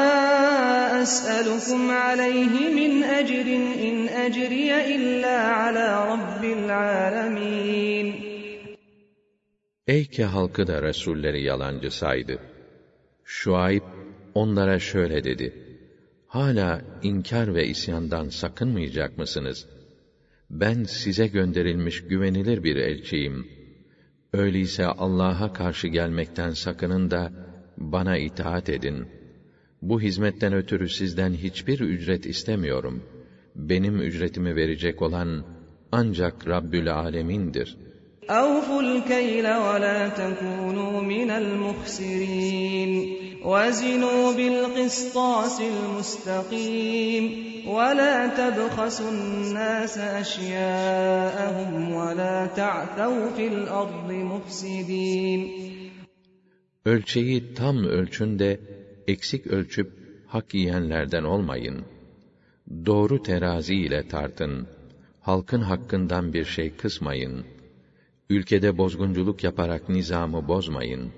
أَسْأَلُكُمْ 1.03 1.91
عَلَيْهِ 1.91 2.55
مِنْ 2.79 2.93
أَجْرٍ 3.20 3.47
إِنْ 3.89 3.97
أَجْرِيَ 4.09 4.70
إِلَّا 4.97 5.37
عَلَى 5.61 5.87
رَبِّ 6.12 6.43
الْعَالَمِينَ 6.59 8.07
Eyke 9.87 10.24
halkı 10.24 10.66
da 10.66 10.83
Resulleri 10.83 11.43
yalancı 11.43 11.91
saydı. 11.91 12.39
Şuayb 13.24 13.83
onlara 14.35 14.79
şöyle 14.79 15.24
dedi. 15.24 15.55
Hala 16.26 16.83
inkar 17.03 17.55
ve 17.55 17.66
isyandan 17.66 18.29
sakınmayacak 18.29 19.18
mısınız? 19.18 19.66
Ben 20.51 20.83
size 20.83 21.26
gönderilmiş 21.26 22.05
güvenilir 22.05 22.64
bir 22.64 22.76
elçiyim. 22.76 23.49
Öyleyse 24.33 24.87
Allah'a 24.87 25.53
karşı 25.53 25.89
gelmekten 25.89 26.51
sakının 26.51 27.11
da 27.11 27.33
bana 27.76 28.16
itaat 28.16 28.68
edin.'' 28.68 29.18
Bu 29.83 30.01
hizmetten 30.01 30.53
ötürü 30.53 30.89
sizden 30.89 31.33
hiçbir 31.33 31.81
ücret 31.81 32.26
istemiyorum. 32.26 33.03
Benim 33.55 34.01
ücretimi 34.01 34.57
verecek 34.57 35.03
olan 35.03 35.45
ancak 35.93 36.49
Rabbül 36.49 36.95
Alemin'dir. 36.95 37.76
أَوْفُوا 38.31 38.83
الْكَيْلَ 38.83 39.47
وَلَا 39.66 40.09
تَكُونُوا 40.09 41.01
مِنَ 41.03 41.31
الْمُخْسِرِينَ 41.31 42.91
وَزِنُوا 43.45 44.33
بِالْقِسْطَاسِ 44.39 45.57
الْمُسْتَقِيمِ 45.61 47.24
وَلَا 47.68 48.16
تَبْخَسُوا 48.41 49.11
النَّاسَ 49.11 49.99
أَشْيَاءَهُمْ 50.22 51.93
وَلَا 51.93 52.47
تَعْثَوْا 52.47 53.31
فِي 53.37 53.45
الْأَرْضِ 53.49 54.11
مُفْسِدِينَ 54.33 55.41
Ölçeyi 56.85 57.55
tam 57.55 57.85
ölçün 57.85 58.39
de 58.39 58.61
eksik 59.07 59.47
ölçüp 59.47 59.93
hak 60.26 60.55
yiyenlerden 60.55 61.24
olmayın. 61.24 61.85
Doğru 62.87 63.22
terazi 63.22 63.74
ile 63.74 64.09
tartın. 64.09 64.66
Halkın 65.20 65.61
hakkından 65.61 66.33
bir 66.33 66.45
şey 66.45 66.76
kısmayın. 66.76 67.45
Ülkede 68.31 68.79
bozgunculuk 68.79 69.45
yaparak 69.45 69.89
nizamı 69.89 70.49
bozmayın. 70.49 71.12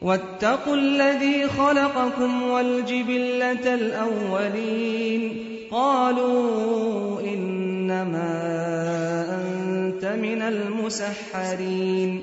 وَاتَّقُوا 0.00 0.76
الَّذ۪ي 0.84 1.46
خَلَقَكُمْ 1.58 2.32
وَالْجِبِلَّةَ 2.52 3.66
الْأَوَّلِينَ 3.80 5.22
قَالُوا 5.70 7.20
إِنَّمَا 7.32 8.32
أَنْتَ 9.38 10.04
مِنَ 10.04 10.40
الْمُسَحَّرِينَ 10.52 12.20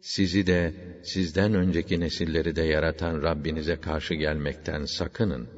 Sizi 0.00 0.46
de 0.46 0.85
sizden 1.06 1.54
önceki 1.54 2.00
nesilleri 2.00 2.56
de 2.56 2.62
yaratan 2.62 3.22
Rabbinize 3.22 3.76
karşı 3.76 4.14
gelmekten 4.14 4.84
sakının. 4.84 5.48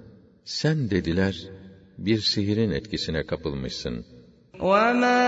Sen 0.44 0.90
dediler, 0.90 1.36
bir 1.98 2.18
sihirin 2.18 2.70
etkisine 2.70 3.26
kapılmışsın. 3.26 4.04
وَمَا 4.58 5.22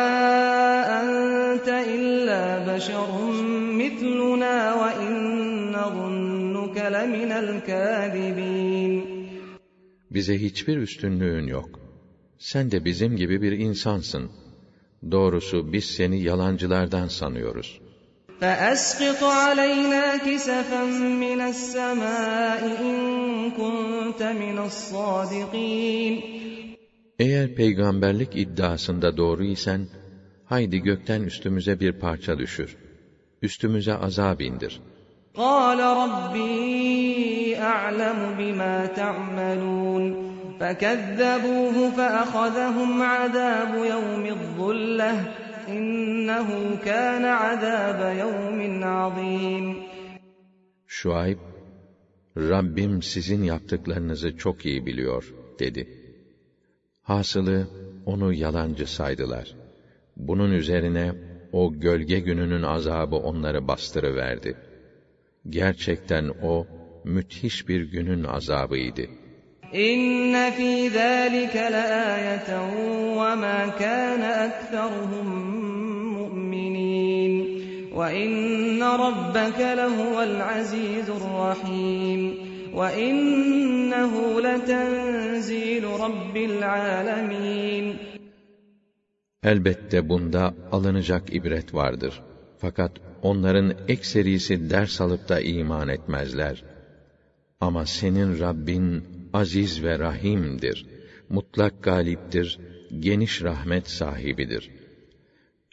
أَنْتَ 1.01 1.69
إِلَّا 1.97 2.45
بَشَرٌ 2.69 3.11
مِثْلُنَا 3.83 4.57
وَإِنْ 4.83 5.15
نَظُنُّكَ 5.77 6.77
لَمِنَ 6.97 7.31
الْكَاذِبِينَ 7.45 9.03
Bize 10.11 10.39
hiçbir 10.39 10.77
üstünlüğün 10.77 11.47
yok. 11.47 11.81
Sen 12.39 12.71
de 12.71 12.85
bizim 12.85 13.17
gibi 13.17 13.43
bir 13.43 13.53
insansın. 13.53 14.31
Doğrusu 15.11 15.73
biz 15.73 15.85
seni 15.85 16.23
yalancılardan 16.23 17.09
sanıyoruz.'' 17.09 17.87
فأسقط 18.41 19.23
علينا 19.25 20.17
كسفا 20.17 20.85
من 21.25 21.41
السماء 21.41 22.61
إن 22.83 22.97
كنت 23.51 24.23
من 24.23 24.59
الصادقين 24.59 26.37
Eğer 27.19 27.55
peygamberlik 27.55 28.37
iddiasında 28.37 29.17
doğru 29.17 29.45
isen, 29.45 29.87
haydi 30.45 30.79
gökten 30.79 31.23
üstümüze 31.23 31.81
bir 31.81 31.93
parça 31.93 32.39
düşür. 32.39 32.77
Üstümüze 33.43 33.95
azab 33.95 34.41
indir. 34.41 34.81
قال 35.37 35.81
ربي 36.03 37.57
أعلم 37.73 38.19
بما 38.39 38.87
تعملون 38.87 40.03
فكذبوه 40.61 41.77
فأخذهم 41.91 43.03
عذاب 43.03 43.73
يوم 43.95 44.25
الظلة 44.27 45.13
İnnehu 45.78 46.84
kana 46.84 47.32
azab 47.50 48.18
yevmin 48.18 48.82
azim. 48.82 49.78
Şuayb, 50.88 51.38
Rabbim 52.38 53.02
sizin 53.02 53.44
yaptıklarınızı 53.44 54.38
çok 54.38 54.66
iyi 54.66 54.86
biliyor, 54.86 55.34
dedi. 55.60 55.88
Hasılı, 57.04 57.68
onu 58.06 58.34
yalancı 58.34 58.88
saydılar. 58.88 59.56
Bunun 60.18 60.52
üzerine, 60.52 61.14
o 61.52 61.74
gölge 61.74 62.20
gününün 62.20 62.64
azabı 62.64 63.16
onları 63.16 63.68
bastırıverdi. 63.68 64.56
Gerçekten 65.50 66.32
o, 66.42 66.66
müthiş 67.04 67.68
bir 67.68 67.92
günün 67.92 68.24
azabıydı. 68.24 69.21
İnne 69.74 70.52
fî 70.58 70.90
zâlike 70.90 71.72
leâyeten 71.74 72.70
ve 73.20 73.36
mâ 73.44 73.76
kâne 73.80 74.32
ekseruhum 74.48 75.30
mu'minîn. 76.16 77.34
Ve 77.98 78.08
inne 78.24 78.92
rabbeke 79.04 79.78
lehuvel 79.78 80.42
azîzur 80.58 81.24
rahîm. 81.40 82.22
Ve 82.78 82.88
innehu. 83.08 84.22
Elbette 89.44 90.10
bunda 90.10 90.54
alınacak 90.72 91.36
ibret 91.36 91.74
vardır. 91.74 92.22
Fakat 92.58 92.92
onların 93.22 93.74
ekserisi 93.88 94.70
ders 94.70 95.02
alıp 95.02 95.30
da 95.30 95.40
iman 95.40 95.88
etmezler. 95.88 96.64
Ama 97.60 97.86
senin 97.86 98.40
Rabbin 98.40 99.04
aziz 99.33 99.85
ve 99.85 99.99
rahimdir. 99.99 100.87
Mutlak 101.29 101.83
galiptir, 101.83 102.59
geniş 103.01 103.43
rahmet 103.43 103.89
sahibidir. 103.89 104.71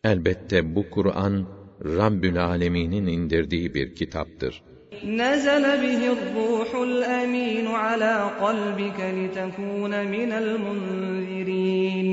Elbette 0.03 0.75
bu 0.75 0.89
Kur'an 0.89 1.47
Rabbül 1.85 2.43
Alemin'in 2.45 3.07
indirdiği 3.07 3.73
bir 3.73 3.95
kitaptır. 3.95 4.63
نزل 5.05 5.63
به 5.83 6.01
الروح 6.17 6.75
الأمين 6.75 7.67
على 7.67 8.31
قلبك 8.41 8.99
لتكون 9.17 10.07
من 10.07 10.31
المنذرين 10.31 12.07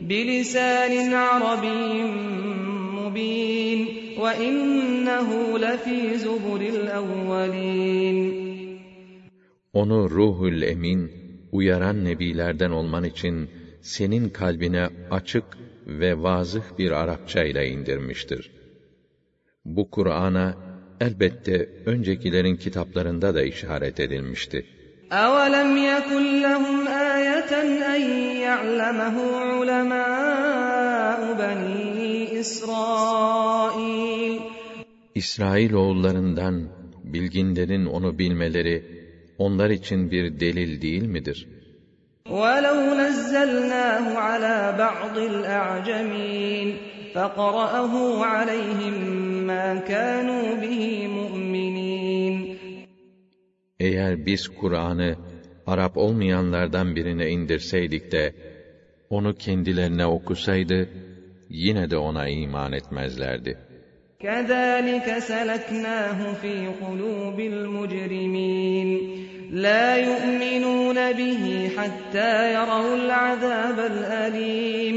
بلسان 0.00 1.14
عربي 1.14 2.02
مبين 2.98 3.88
وإنه 4.18 5.58
لفي 5.58 6.18
زبر 6.18 6.60
الأولين 6.60 8.45
Onu 9.76 10.10
Ruhul 10.10 10.62
Emin, 10.62 11.10
uyaran 11.52 12.04
nebilerden 12.04 12.70
olman 12.70 13.04
için 13.04 13.48
senin 13.82 14.28
kalbine 14.28 14.90
açık 15.10 15.44
ve 15.86 16.22
vazıh 16.22 16.78
bir 16.78 16.90
Arapça 16.90 17.44
ile 17.44 17.68
indirmiştir. 17.68 18.50
Bu 19.64 19.90
Kur'an'a 19.90 20.54
elbette 21.00 21.68
öncekilerin 21.86 22.56
kitaplarında 22.56 23.34
da 23.34 23.42
işaret 23.42 24.00
edilmişti. 24.00 24.66
أَوَلَمْ 25.10 25.70
يَكُنْ 25.92 26.24
لَهُمْ 26.46 26.78
آيَةً 27.14 27.52
أَنْ 27.94 28.02
يَعْلَمَهُ 28.46 29.16
عُلَمَاءُ 29.50 31.20
بَنِي 31.40 32.40
إِسْرَائِيلَ 32.40 34.40
İsrail 35.14 35.72
oğullarından 35.72 36.68
bilginlerin 37.04 37.86
onu 37.86 38.18
bilmeleri 38.18 38.95
onlar 39.38 39.70
için 39.70 40.10
bir 40.10 40.40
delil 40.40 40.82
değil 40.82 41.02
midir? 41.02 41.48
وَلَوْ 42.26 42.78
نَزَّلْنَاهُ 43.02 44.04
عَلَى 44.28 44.58
بَعْضِ 44.82 45.16
الْأَعْجَمِينَ 45.32 46.68
فَقَرَأَهُ 47.14 47.94
عَلَيْهِمْ 48.32 48.96
مَا 49.50 49.66
كَانُوا 49.90 50.46
بِهِ 50.62 50.82
مُؤْمِنِينَ 51.18 52.56
Eğer 53.80 54.26
biz 54.26 54.48
Kur'an'ı 54.48 55.16
Arap 55.66 55.96
olmayanlardan 55.96 56.96
birine 56.96 57.28
indirseydik 57.28 58.12
de 58.12 58.34
onu 59.10 59.34
kendilerine 59.34 60.06
okusaydı 60.06 60.88
yine 61.48 61.90
de 61.90 61.96
ona 61.96 62.28
iman 62.28 62.72
etmezlerdi. 62.72 63.58
كَذَٰلِكَ 64.20 65.18
سَلَكْنَاهُ 65.18 66.18
فِي 66.42 66.54
قُلُوبِ 66.82 67.38
الْمُجْرِمِينَ 67.40 68.88
لَا 69.50 69.96
يُؤْمِنُونَ 70.08 70.98
بِهِ 71.12 71.44
حَتَّىٰ 71.76 72.34
يَرَوُا 72.56 72.94
الْعَذَابَ 73.00 73.78
الْأَلِيمَ 73.92 74.96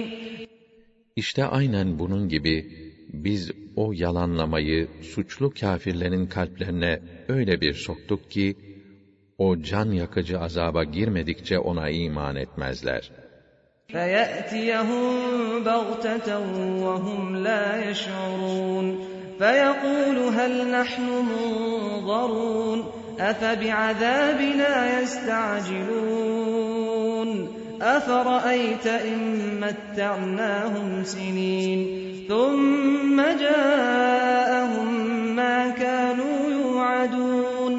İşte 1.15 1.45
aynen 1.45 1.99
bunun 1.99 2.29
gibi 2.29 2.65
biz 3.13 3.51
o 3.75 3.91
yalanlamayı 3.93 4.87
suçlu 5.01 5.49
kâfirlerin 5.49 6.25
kalplerine 6.27 6.99
öyle 7.27 7.61
bir 7.61 7.73
soktuk 7.73 8.31
ki 8.31 8.55
o 9.37 9.61
can 9.61 9.91
yakıcı 9.91 10.39
azaba 10.39 10.83
girmedikçe 10.83 11.59
ona 11.59 11.89
iman 11.89 12.35
etmezler. 12.35 13.11
فَيَأْتِيَهُم 13.93 15.05
بَغْتَةً 15.69 16.27
وَهُمْ 16.85 17.21
لَا 17.47 17.65
يَشْعُرُونَ 17.89 19.08
فَيَقُولُ 19.39 20.17
هَلْ 20.37 20.53
نَحْنُ 20.71 21.07
مُنظَرُونَ 21.31 22.79
أَفَبِعَذَابِنَا 23.19 24.73
يَسْتَعْجِلُونَ 25.01 26.49
أَفَرَأَيْتَ 27.81 28.87
إِن 28.87 29.19
مَّتَّعْنَاهُمْ 29.59 31.03
سِنِينَ 31.03 31.79
ثُمَّ 32.29 33.17
جَاءَهُم 33.43 34.89
مَّا 35.39 35.57
كَانُوا 35.81 36.39
يُوعَدُونَ 36.59 37.75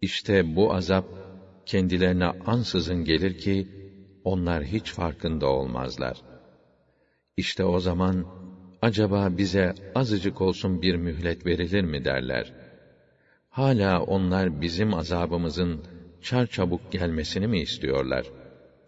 İşte 0.00 0.56
bu 0.56 0.74
azap 0.74 1.04
kendilerine 1.66 2.26
ansızın 2.26 3.04
gelir 3.04 3.38
ki 3.38 3.68
onlar 4.24 4.64
hiç 4.64 4.92
farkında 4.92 5.46
olmazlar. 5.46 6.16
İşte 7.36 7.64
o 7.64 7.80
zaman 7.80 8.37
acaba 8.82 9.38
bize 9.38 9.74
azıcık 9.94 10.40
olsun 10.40 10.82
bir 10.82 10.96
mühlet 10.96 11.46
verilir 11.46 11.84
mi 11.84 12.04
derler. 12.04 12.52
Hala 13.50 14.02
onlar 14.02 14.60
bizim 14.60 14.94
azabımızın 14.94 15.80
çarçabuk 16.22 16.92
gelmesini 16.92 17.46
mi 17.46 17.60
istiyorlar? 17.60 18.24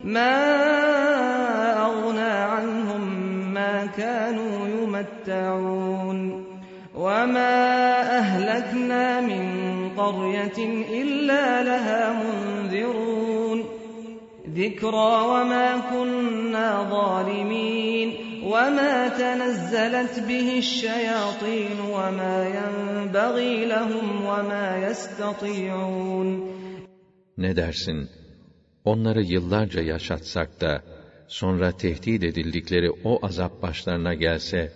مَا 0.04 0.36
أَغْنَىٰ 1.86 2.34
عَنْهُم 2.54 3.04
مَّا 3.54 3.74
كَانُوا 3.98 4.56
يُمَتَّعُونَ 4.76 6.18
وَمَا 7.04 7.56
أَهْلَكْنَا 8.20 9.20
مِن 9.20 9.44
قَرْيَةٍ 10.00 10.58
إِلَّا 11.00 11.44
لَهَا 11.68 12.02
مُنذِرُونَ 12.22 13.58
ذِكْرَىٰ 14.58 15.14
وَمَا 15.32 15.68
كُنَّا 15.90 16.68
ظَالِمِينَ 16.94 18.29
وَمَا 18.52 19.08
تَنَزَّلَتْ 19.20 20.14
بِهِ 20.28 20.48
الشَّيَاطِينُ 20.64 21.78
وَمَا 21.96 22.36
يَنبَغِي 22.58 23.54
لَهُمْ 23.74 24.06
وَمَا 24.30 24.66
يَسْتَطِيعُونَ 24.86 26.28
Ne 27.38 27.56
dersin? 27.56 28.08
Onları 28.84 29.22
yıllarca 29.22 29.82
yaşatsak 29.82 30.60
da, 30.60 30.82
sonra 31.28 31.72
tehdit 31.72 32.24
edildikleri 32.24 32.90
o 32.90 33.26
azap 33.26 33.62
başlarına 33.62 34.14
gelse, 34.14 34.72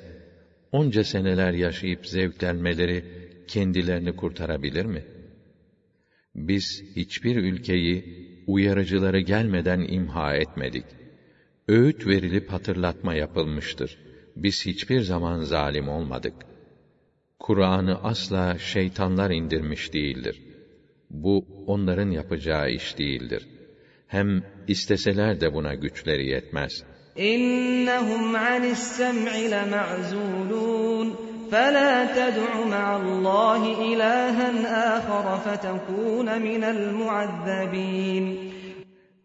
onca 0.72 1.05
seneler 1.05 1.53
yaşayıp 1.53 2.07
zevklenmeleri 2.07 3.05
kendilerini 3.49 4.16
kurtarabilir 4.16 4.84
mi? 4.84 5.05
Biz 6.34 6.82
hiçbir 6.97 7.36
ülkeyi 7.36 8.05
uyarıcıları 8.47 9.20
gelmeden 9.20 9.80
imha 9.80 10.34
etmedik. 10.34 10.84
Öğüt 11.68 12.07
verilip 12.07 12.53
hatırlatma 12.53 13.14
yapılmıştır. 13.14 13.99
Biz 14.36 14.66
hiçbir 14.66 15.01
zaman 15.01 15.41
zalim 15.41 15.88
olmadık. 15.88 16.34
Kur'an'ı 17.38 18.03
asla 18.03 18.59
şeytanlar 18.59 19.30
indirmiş 19.30 19.93
değildir. 19.93 20.43
Bu 21.11 21.47
onların 21.66 22.11
yapacağı 22.11 22.70
iş 22.70 22.99
değildir. 22.99 23.49
Hem 24.07 24.43
isteseler 24.68 25.41
de 25.41 25.55
buna 25.55 25.74
güçleri 25.74 26.26
yetmez. 26.26 26.84
إِنَّهُمْ 27.16 28.36
عَنِ 28.47 28.64
السَّمْعِ 28.76 29.32
لَمَعْزُولُونَ 29.55 31.07
فَلَا 31.53 31.93
تَدْعُ 32.18 32.51
مَعَ 32.76 32.86
اللّٰهِ 33.03 33.62
إِلَٰهًا 33.91 34.49
آخَرَ 34.97 35.26
فَتَكُونَ 35.45 36.28
مِنَ 36.49 36.62
الْمُعَذَّبِينَ 36.74 38.24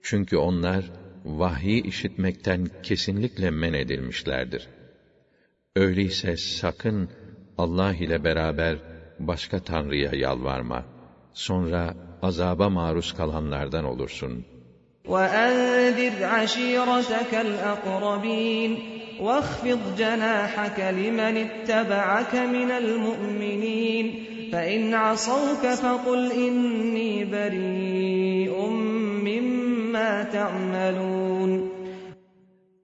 Çünkü 0.02 0.38
onlar 0.38 0.92
vahyi 1.26 1.84
işitmekten 1.84 2.68
kesinlikle 2.84 3.50
men 3.52 3.74
edilmişlerdir. 3.74 4.68
Öyleyse 5.76 6.38
sakın 6.38 7.10
Allah 7.58 7.94
ile 7.94 8.24
beraber 8.24 8.78
başka 9.20 9.60
tanrıya 9.60 10.12
yalvarma. 10.14 10.86
Sonra 11.34 11.94
azaba 12.22 12.70
maruz 12.70 13.14
kalanlardan 13.14 13.86
olursun. 13.86 14.46
وَأَنذِرْ 15.08 16.16
عَشِيرَتَكَ 16.36 17.32
الْأَقْرَبِينَ 17.48 18.72
وَاخْفِضْ 19.26 19.82
جَنَاحَكَ 19.98 20.80
لِمَنِ 21.02 21.36
اتَّبَعَكَ 21.48 22.34
مِنَ 22.36 22.70
الْمُؤْمِنِينَ 22.72 24.06
فَإِنْ 24.52 24.94
عَصَوْكَ 24.94 25.64
فَقُلْ 25.84 26.32
إِنِّي 26.32 27.26
بَرِيءٌ 27.34 28.79
مِّمَّا 30.00 30.32
تَعْمَلُونَ 30.32 31.70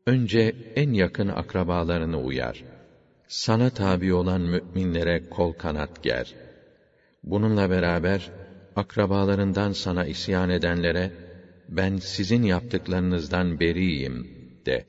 Önce 0.05 0.55
en 0.75 0.93
yakın 0.93 1.27
akrabalarını 1.27 2.19
uyar. 2.21 2.63
Sana 3.27 3.69
tabi 3.69 4.13
olan 4.13 4.41
müminlere 4.41 5.29
kol 5.29 5.53
kanat 5.53 6.03
ger. 6.03 6.36
Bununla 7.23 7.69
beraber 7.69 8.32
akrabalarından 8.75 9.71
sana 9.71 10.05
isyan 10.05 10.49
edenlere 10.49 11.11
ben 11.69 11.97
sizin 11.97 12.43
yaptıklarınızdan 12.43 13.59
beriyim 13.59 14.27
de. 14.65 14.86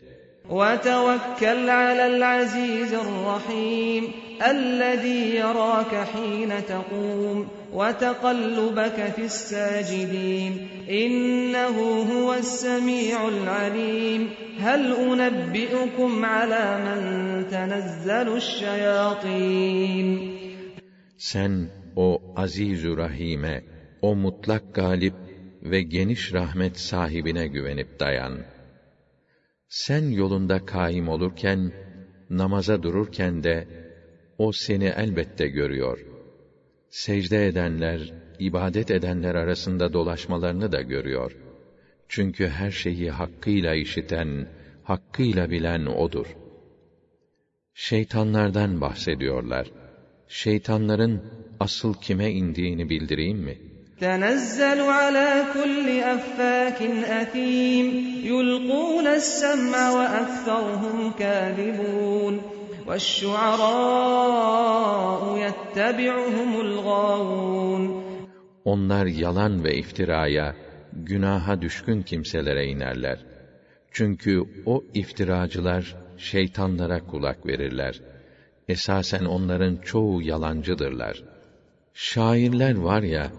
وَتَوَكَّلْ 0.50 1.70
عَلَى 1.70 2.08
الْعَزِيزِ 2.08 2.94
الرَّحِيمِ 2.94 4.04
الَّذِي 4.50 5.36
يَرَاكَ 5.36 5.96
حِينَ 5.96 6.66
تَقُومُ 6.66 7.48
وَتَقَلُّبَكَ 7.74 9.14
فِي 9.16 9.26
السَّاجِدِينَ. 9.26 10.68
إِنَّهُ 10.90 11.78
هُوَ 12.14 12.34
السَّمِيعُ 12.34 13.28
الْعَلِيمُ. 13.28 14.30
هَلْ 14.60 14.94
أُنَبِّئُكُمْ 14.94 16.26
عَلَى 16.26 16.78
مَن 16.86 17.48
تَنَزَّلُ 17.48 18.38
الشَّيَاطِينُ؟ 18.38 20.08
Sen 21.18 21.70
o 21.96 22.22
Aziz-ü 22.36 22.98
Rahim'e, 22.98 23.64
o 24.02 24.16
mutlak 24.16 24.76
galip 24.76 25.14
ve 25.64 25.82
geniş 25.82 26.34
rahmet 26.34 26.80
sahibine 26.80 27.48
güvenip 27.48 28.00
dayan. 28.00 28.57
Sen 29.70 30.12
yolunda 30.12 30.66
kaim 30.66 31.08
olurken, 31.10 31.74
namaza 32.30 32.84
dururken 32.84 33.44
de, 33.44 33.68
o 34.38 34.52
seni 34.52 34.86
elbette 34.86 35.48
görüyor. 35.48 36.06
Secde 36.90 37.48
edenler, 37.48 38.14
ibadet 38.40 38.92
edenler 38.92 39.36
arasında 39.36 39.94
dolaşmalarını 39.94 40.72
da 40.72 40.82
görüyor. 40.82 41.38
Çünkü 42.08 42.48
her 42.48 42.72
şeyi 42.72 43.12
hakkıyla 43.12 43.76
işiten, 43.76 44.48
hakkıyla 44.84 45.50
bilen 45.50 45.86
O'dur. 45.86 46.38
Şeytanlardan 47.74 48.82
bahsediyorlar. 48.82 49.72
Şeytanların 50.28 51.24
asıl 51.60 51.94
kime 51.94 52.32
indiğini 52.32 52.90
bildireyim 52.90 53.38
mi? 53.38 53.58
تنزل 54.01 54.81
على 54.81 55.45
كل 55.55 56.01
أفاك 56.01 56.83
أثيم 57.23 57.87
يلقون 58.25 59.07
السمع 59.07 59.91
وأكثرهم 59.91 61.13
كاذبون 61.19 62.43
والشعراء 62.87 64.03
يتبعهم 65.47 66.61
الغاوون 66.61 68.03
onlar 68.65 69.07
yalan 69.07 69.65
ve 69.65 69.75
iftiraya, 69.75 70.57
günaha 70.93 71.63
düşkün 71.63 72.03
kimselere 72.03 72.67
inerler. 72.67 73.19
Çünkü 73.93 74.43
o 74.67 74.85
iftiracılar 74.95 75.97
şeytanlara 76.17 77.07
kulak 77.07 77.47
verirler. 77.47 78.01
Esasen 78.69 79.25
onların 79.25 79.77
çoğu 79.77 80.23
yalancıdırlar. 80.23 81.23
Şairler 81.95 82.77
var 82.77 83.03
ya, 83.03 83.33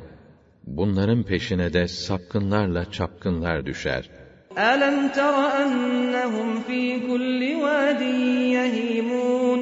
bunların 0.77 1.23
peşine 1.23 1.73
de 1.73 1.89
sapkınlarla 1.89 2.91
çapkınlar 2.91 3.66
düşer. 3.66 4.11
أَلَمْ 4.57 4.97
تَرَ 5.19 5.37
أَنَّهُمْ 5.62 6.49
فِي 6.69 6.83
كُلِّ 7.09 7.41
وَادٍ 7.64 8.03
يَهِيمُونَ 8.59 9.61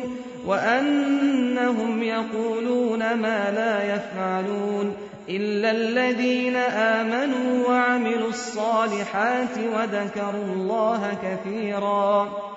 وَأَنَّهُمْ 0.48 2.02
يَقُولُونَ 2.02 3.14
مَا 3.24 3.40
لَا 3.58 3.74
يَفْعَلُونَ 3.94 4.86
إِلَّا 5.28 5.70
الَّذِينَ 5.70 6.56
آمَنُوا 6.96 7.68
وَعَمِلُوا 7.68 8.28
الصَّالِحَاتِ 8.28 9.58
وَذَكَرُوا 9.74 10.44
اللَّهَ 10.52 11.02
كَثِيرًا 11.22 12.55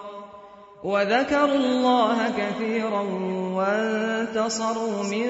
وَذَكَرُوا 0.85 1.61
اللَّهَ 1.65 2.19
كَثِيرًا 2.41 3.03
وَانتَصَرُوا 3.59 4.97
مِن 5.15 5.29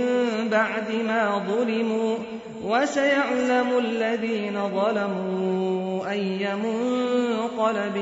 بَعْدِ 0.50 0.88
مَا 1.10 1.24
ظُلِمُوا 1.50 2.12
وَسَيَعْلَمُ 2.70 3.68
الَّذِينَ 3.84 4.56
ظَلَمُوا 4.78 6.10
أَيَّ 6.10 6.42
مُنقَلَبٍ 6.64 7.96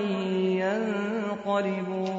يَنقَلِبُونَ 1.44 2.12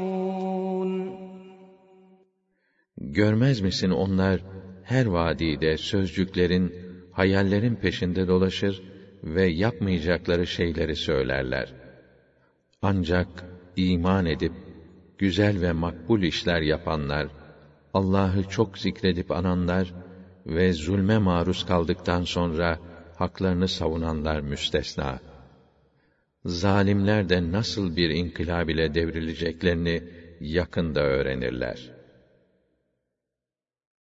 Görmez 2.97 3.61
misin 3.61 3.89
onlar 3.89 4.39
her 4.83 5.05
vadide 5.05 5.77
sözcüklerin, 5.77 6.75
hayallerin 7.11 7.75
peşinde 7.75 8.27
dolaşır 8.27 8.83
ve 9.23 9.45
yapmayacakları 9.45 10.47
şeyleri 10.47 10.95
söylerler. 10.95 11.73
Ancak 12.81 13.27
iman 13.75 14.25
edip 14.25 14.53
güzel 15.18 15.60
ve 15.60 15.72
makbul 15.72 16.22
işler 16.22 16.60
yapanlar, 16.62 17.28
Allah'ı 17.94 18.44
çok 18.48 18.78
zikredip 18.78 19.30
ananlar 19.30 19.94
ve 20.46 20.72
zulme 20.72 21.18
maruz 21.18 21.62
kaldıktan 21.62 22.22
sonra 22.22 22.78
haklarını 23.16 23.68
savunanlar 23.68 24.40
müstesna. 24.40 25.20
Zalimler 26.44 27.28
de 27.28 27.52
nasıl 27.52 27.96
bir 27.96 28.10
inkılab 28.10 28.68
ile 28.68 28.94
devrileceklerini 28.94 30.02
yakında 30.40 31.00
öğrenirler.'' 31.00 31.97